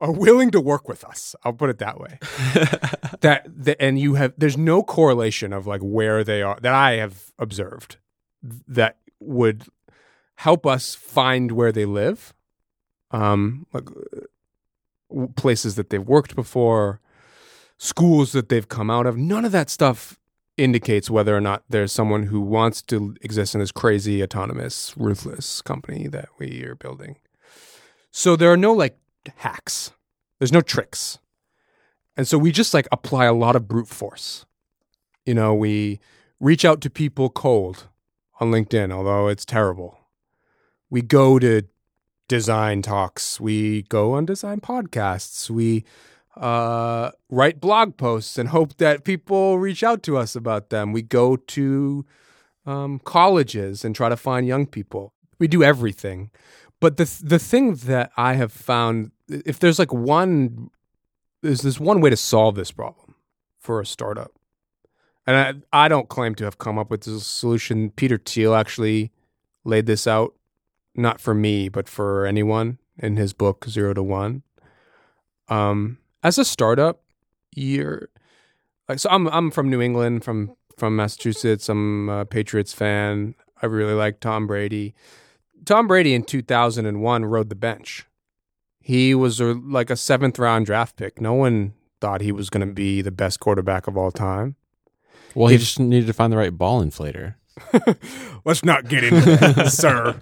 [0.00, 1.34] are willing to work with us.
[1.44, 2.18] I'll put it that way
[3.20, 6.92] that the, and you have there's no correlation of like where they are that I
[6.92, 7.96] have observed
[8.42, 9.64] that would
[10.36, 12.34] help us find where they live,
[13.10, 17.00] um, like uh, places that they've worked before,
[17.78, 19.16] schools that they've come out of.
[19.16, 20.18] None of that stuff
[20.56, 25.60] indicates whether or not there's someone who wants to exist in this crazy, autonomous, ruthless
[25.62, 27.16] company that we are building.
[28.10, 28.98] So there are no like
[29.36, 29.92] hacks.
[30.38, 31.18] There's no tricks.
[32.16, 34.46] And so we just like apply a lot of brute force.
[35.24, 36.00] You know, we
[36.40, 37.88] reach out to people cold
[38.40, 39.98] on LinkedIn, although it's terrible.
[40.88, 41.62] We go to
[42.28, 45.84] design talks, we go on design podcasts, we
[46.36, 50.92] uh, write blog posts and hope that people reach out to us about them.
[50.92, 52.04] We go to
[52.66, 55.12] um, colleges and try to find young people.
[55.38, 56.30] We do everything.
[56.80, 60.70] But the the thing that I have found, if there's like one
[61.42, 63.14] there's this one way to solve this problem
[63.58, 64.32] for a startup.
[65.26, 67.90] And I, I don't claim to have come up with this solution.
[67.90, 69.12] Peter Thiel actually
[69.64, 70.34] laid this out,
[70.94, 74.42] not for me, but for anyone in his book, Zero to One.
[75.48, 77.02] Um, as a startup,
[77.54, 78.08] you're
[78.88, 79.08] like so.
[79.10, 81.68] I'm I'm from New England, from from Massachusetts.
[81.68, 83.34] I'm a Patriots fan.
[83.62, 84.94] I really like Tom Brady.
[85.64, 88.06] Tom Brady in 2001 rode the bench.
[88.80, 91.20] He was a, like a seventh round draft pick.
[91.20, 94.54] No one thought he was going to be the best quarterback of all time.
[95.34, 97.34] Well, he If- just needed to find the right ball inflator.
[98.44, 100.20] Let's not get into that, sir.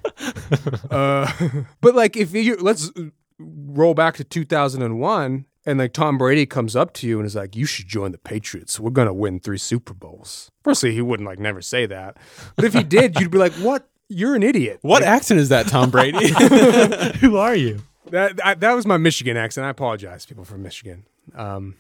[0.91, 1.31] Uh,
[1.81, 2.93] but like, if you let's
[3.39, 7.57] roll back to 2001, and like Tom Brady comes up to you and is like,
[7.57, 8.79] "You should join the Patriots.
[8.79, 12.17] We're gonna win three Super Bowls." Firstly, he wouldn't like never say that,
[12.55, 13.89] but if he did, you'd be like, "What?
[14.09, 16.29] You're an idiot." What accent is that, Tom Brady?
[17.21, 17.81] Who are you?
[18.11, 19.67] That I, that was my Michigan accent.
[19.67, 21.05] I apologize, people from Michigan.
[21.35, 21.77] Um,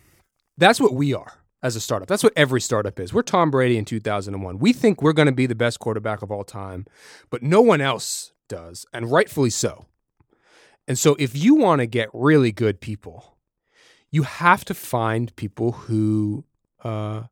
[0.57, 1.33] that's what we are
[1.63, 2.09] as a startup.
[2.09, 3.13] That's what every startup is.
[3.13, 4.59] We're Tom Brady in 2001.
[4.59, 6.87] We think we're going to be the best quarterback of all time,
[7.31, 9.87] but no one else does, and rightfully so.
[10.87, 13.37] And so, if you want to get really good people,
[14.11, 16.45] you have to find people who
[16.83, 17.29] uh, Don't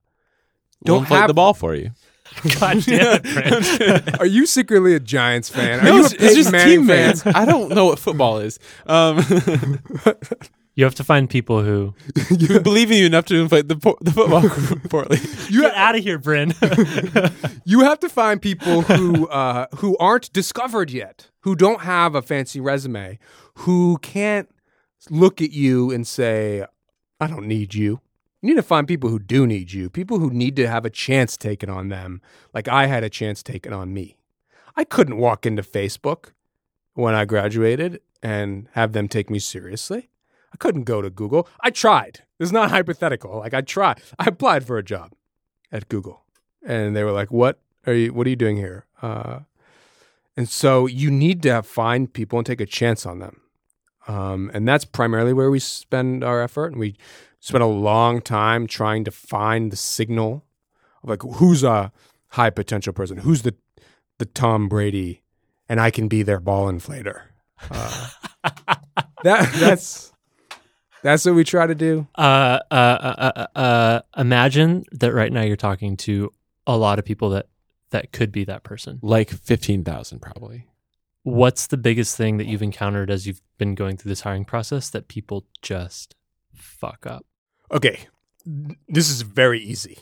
[0.84, 1.90] don't fight have the ball for you.
[2.60, 4.20] God damn it, Brent.
[4.20, 5.80] Are you secretly a Giants fan?
[5.80, 7.16] Are No, you a it's, it's just Manning team fan?
[7.16, 7.22] fans.
[7.36, 8.58] I don't know what football is.
[8.86, 9.18] Um,
[10.74, 11.92] You have to find people who
[12.30, 14.40] who believe in you enough to fight the po- the football
[14.88, 15.18] poorly.
[15.50, 16.54] You get out of here, Bryn.
[17.66, 22.22] you have to find people who uh, who aren't discovered yet, who don't have a
[22.22, 23.18] fancy resume,
[23.58, 24.48] who can't
[25.10, 26.64] look at you and say,
[27.20, 28.00] "I don't need you."
[28.42, 30.90] You need to find people who do need you, people who need to have a
[30.90, 32.20] chance taken on them,
[32.52, 34.18] like I had a chance taken on me.
[34.76, 36.32] I couldn't walk into Facebook
[36.94, 40.10] when I graduated and have them take me seriously.
[40.52, 41.48] I couldn't go to Google.
[41.60, 42.24] I tried.
[42.40, 43.38] It's not hypothetical.
[43.38, 44.02] Like I tried.
[44.18, 45.12] I applied for a job
[45.70, 46.22] at Google
[46.64, 48.12] and they were like, "What are you?
[48.12, 49.40] What are you doing here?" Uh,
[50.36, 53.40] and so you need to find people and take a chance on them,
[54.08, 56.72] um, and that's primarily where we spend our effort.
[56.72, 56.96] And we
[57.42, 60.44] spend a long time trying to find the signal
[61.02, 61.92] of like who's a
[62.28, 63.54] high potential person, who's the
[64.18, 65.22] the Tom Brady,
[65.68, 67.22] and I can be their ball inflator.
[67.68, 68.08] Uh,
[69.24, 70.12] that that's
[71.02, 72.06] that's what we try to do.
[72.14, 76.32] uh, uh, uh, uh, uh, imagine that right now you're talking to
[76.66, 77.46] a lot of people that
[77.90, 79.00] that could be that person.
[79.02, 80.68] Like fifteen thousand, probably.
[81.24, 84.90] What's the biggest thing that you've encountered as you've been going through this hiring process
[84.90, 86.14] that people just
[86.52, 87.26] fuck up?
[87.72, 88.00] Okay,
[88.44, 89.96] this is very easy.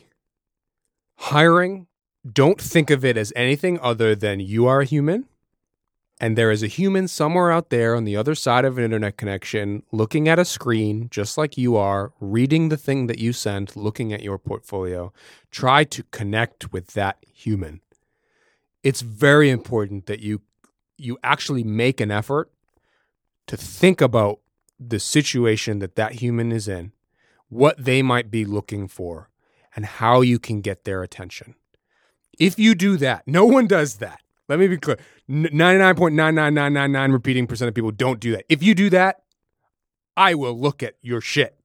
[1.16, 1.86] Hiring,
[2.30, 5.26] don't think of it as anything other than you are a human,
[6.20, 9.16] and there is a human somewhere out there on the other side of an internet
[9.16, 13.76] connection looking at a screen just like you are, reading the thing that you sent,
[13.76, 15.12] looking at your portfolio.
[15.52, 17.82] Try to connect with that human.
[18.82, 20.40] It's very important that you
[20.96, 22.50] you actually make an effort
[23.46, 24.40] to think about
[24.78, 26.92] the situation that that human is in
[27.50, 29.28] what they might be looking for
[29.76, 31.54] and how you can get their attention.
[32.38, 34.20] If you do that, no one does that.
[34.48, 34.96] Let me be clear.
[35.28, 38.46] N- 99.99999 repeating percent of people don't do that.
[38.48, 39.22] If you do that,
[40.16, 41.56] I will look at your shit.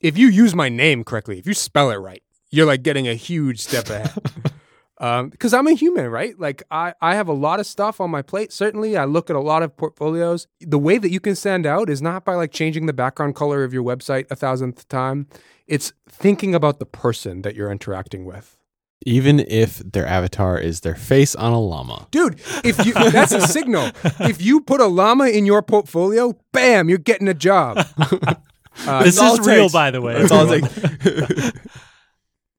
[0.00, 3.14] If you use my name correctly, if you spell it right, you're like getting a
[3.14, 4.12] huge step ahead.
[4.98, 6.38] Um, because I'm a human, right?
[6.38, 8.52] Like I, I have a lot of stuff on my plate.
[8.52, 10.46] Certainly, I look at a lot of portfolios.
[10.60, 13.62] The way that you can stand out is not by like changing the background color
[13.62, 15.26] of your website a thousandth time.
[15.66, 18.56] It's thinking about the person that you're interacting with.
[19.04, 22.08] Even if their avatar is their face on a llama.
[22.10, 23.90] Dude, if you that's a signal.
[24.20, 27.86] If you put a llama in your portfolio, bam, you're getting a job.
[28.86, 29.72] Uh, this is real, takes.
[29.72, 30.20] by the way.
[30.20, 30.62] That's all like.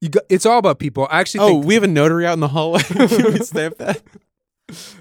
[0.01, 1.07] you got, it's all about people.
[1.09, 2.81] I actually oh, we have a notary out in the hallway.
[2.83, 4.01] Can we stamp that?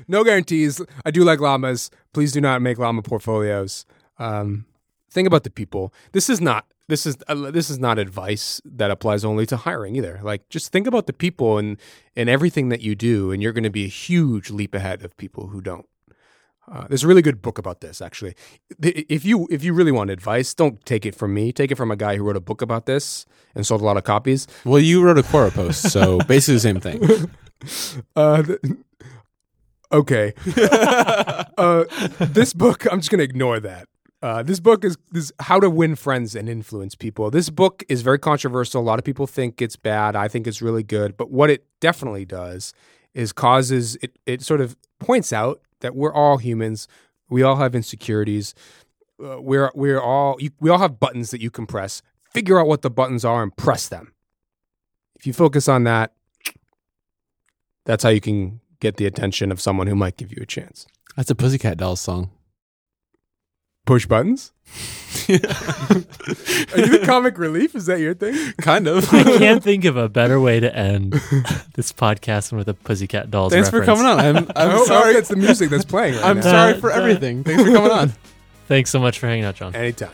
[0.08, 0.80] no guarantees.
[1.04, 1.90] I do like llamas.
[2.12, 3.84] Please do not make llama portfolios.
[4.18, 4.66] Um,
[5.10, 5.92] think about the people.
[6.12, 9.96] This is not this is uh, this is not advice that applies only to hiring
[9.96, 10.20] either.
[10.22, 11.78] Like just think about the people and
[12.14, 15.16] and everything that you do, and you're going to be a huge leap ahead of
[15.16, 15.86] people who don't.
[16.70, 18.34] Uh, there's a really good book about this, actually.
[18.82, 21.52] If you if you really want advice, don't take it from me.
[21.52, 23.24] Take it from a guy who wrote a book about this
[23.54, 24.46] and sold a lot of copies.
[24.64, 27.30] Well, you wrote a Quora post, so basically the same thing.
[28.16, 28.58] Uh, th-
[29.92, 30.34] okay.
[31.56, 31.84] uh,
[32.18, 33.88] this book, I'm just going to ignore that.
[34.22, 37.30] Uh, this book is, is How to Win Friends and Influence People.
[37.30, 38.80] This book is very controversial.
[38.80, 40.16] A lot of people think it's bad.
[40.16, 41.16] I think it's really good.
[41.16, 42.72] But what it definitely does
[43.14, 46.88] is causes it, it sort of points out that we're all humans.
[47.28, 48.54] We all have insecurities.
[49.22, 52.02] Uh, we're we're all you, we all have buttons that you can press.
[52.32, 54.12] Figure out what the buttons are and press them.
[55.14, 56.12] If you focus on that,
[57.86, 60.86] that's how you can get the attention of someone who might give you a chance.
[61.16, 62.30] That's a Pussycat Dolls song.
[63.86, 64.52] Push buttons.
[65.28, 65.38] Are you
[66.98, 67.74] the comic relief?
[67.74, 68.52] Is that your thing?
[68.60, 69.12] Kind of.
[69.14, 71.12] I can't think of a better way to end
[71.74, 73.52] this podcast than with a Pussycat Dolls.
[73.52, 74.18] Thanks for coming on.
[74.18, 75.14] I'm, I I'm hope, sorry.
[75.14, 76.42] that's the music that's playing right I'm now.
[76.42, 77.44] sorry for everything.
[77.44, 78.12] Thanks for coming on.
[78.68, 79.74] Thanks so much for hanging out, John.
[79.74, 80.10] Anytime.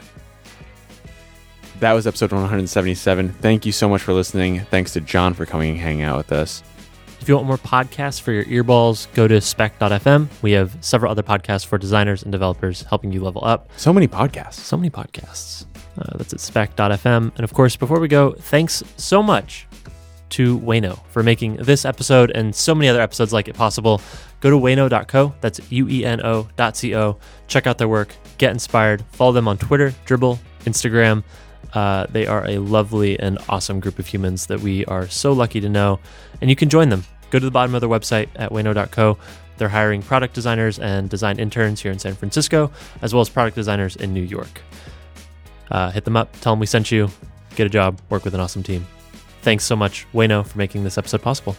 [1.80, 3.32] That was episode 177.
[3.32, 4.60] Thank you so much for listening.
[4.66, 6.62] Thanks to John for coming and hanging out with us.
[7.22, 10.26] If you want more podcasts for your earballs, go to spec.fm.
[10.42, 13.70] We have several other podcasts for designers and developers helping you level up.
[13.76, 14.54] So many podcasts.
[14.54, 15.66] So many podcasts.
[15.96, 17.32] Uh, that's at spec.fm.
[17.36, 19.68] And of course, before we go, thanks so much
[20.30, 24.02] to Ueno for making this episode and so many other episodes like it possible.
[24.40, 25.32] Go to ueno.co.
[25.40, 27.18] That's U E N O dot C O.
[27.46, 31.22] Check out their work, get inspired, follow them on Twitter, Dribbble, Instagram.
[31.74, 35.60] Uh, they are a lovely and awesome group of humans that we are so lucky
[35.60, 35.98] to know.
[36.40, 37.04] And you can join them.
[37.30, 39.18] Go to the bottom of their website at ueno.co.
[39.56, 42.70] They're hiring product designers and design interns here in San Francisco,
[43.00, 44.60] as well as product designers in New York.
[45.70, 47.08] Uh, hit them up, tell them we sent you,
[47.56, 48.86] get a job, work with an awesome team.
[49.42, 51.56] Thanks so much, Ueno, for making this episode possible.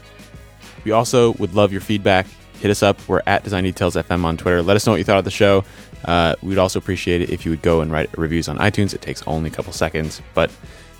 [0.84, 2.28] We also would love your feedback.
[2.60, 3.00] Hit us up.
[3.08, 4.62] We're at Design Details FM on Twitter.
[4.62, 5.64] Let us know what you thought of the show.
[6.06, 8.94] Uh, we'd also appreciate it if you would go and write reviews on iTunes.
[8.94, 10.52] It takes only a couple seconds, but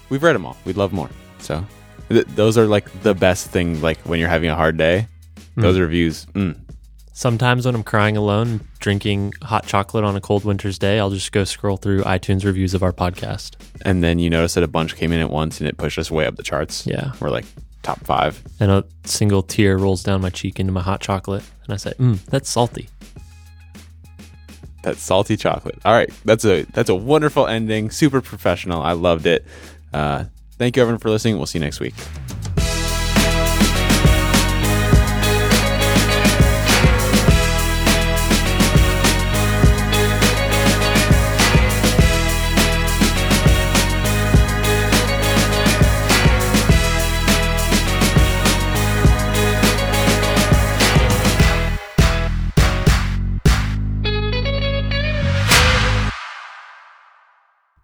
[0.10, 0.58] we've read them all.
[0.66, 1.10] We'd love more.
[1.40, 1.66] So
[2.10, 3.82] th- those are like the best thing.
[3.82, 5.08] Like when you're having a hard day,
[5.56, 6.26] those reviews.
[6.34, 6.58] Mm,
[7.16, 11.32] Sometimes when I'm crying alone, drinking hot chocolate on a cold winter's day, I'll just
[11.32, 13.52] go scroll through iTunes reviews of our podcast.
[13.86, 16.10] and then you notice that a bunch came in at once, and it pushed us
[16.10, 16.88] way up the charts.
[16.88, 17.12] Yeah.
[17.20, 17.46] we're like
[17.84, 18.42] top five.
[18.60, 21.44] And a single tear rolls down my cheek into my hot chocolate.
[21.66, 22.90] And I say, mm, that's salty.
[24.84, 25.80] That salty chocolate.
[25.84, 27.90] All right, that's a that's a wonderful ending.
[27.90, 28.82] Super professional.
[28.82, 29.46] I loved it.
[29.94, 30.26] Uh,
[30.58, 31.38] thank you everyone for listening.
[31.38, 31.96] We'll see you next week.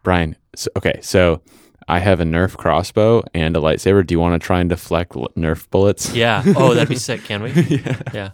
[0.10, 0.36] Brian.
[0.56, 1.40] So, okay, so
[1.88, 4.04] I have a Nerf crossbow and a lightsaber.
[4.04, 6.16] Do you want to try and deflect Nerf bullets?
[6.16, 6.42] Yeah.
[6.58, 7.52] Oh, that'd be sick, can we?
[7.52, 8.02] yeah.
[8.12, 8.30] Yeah.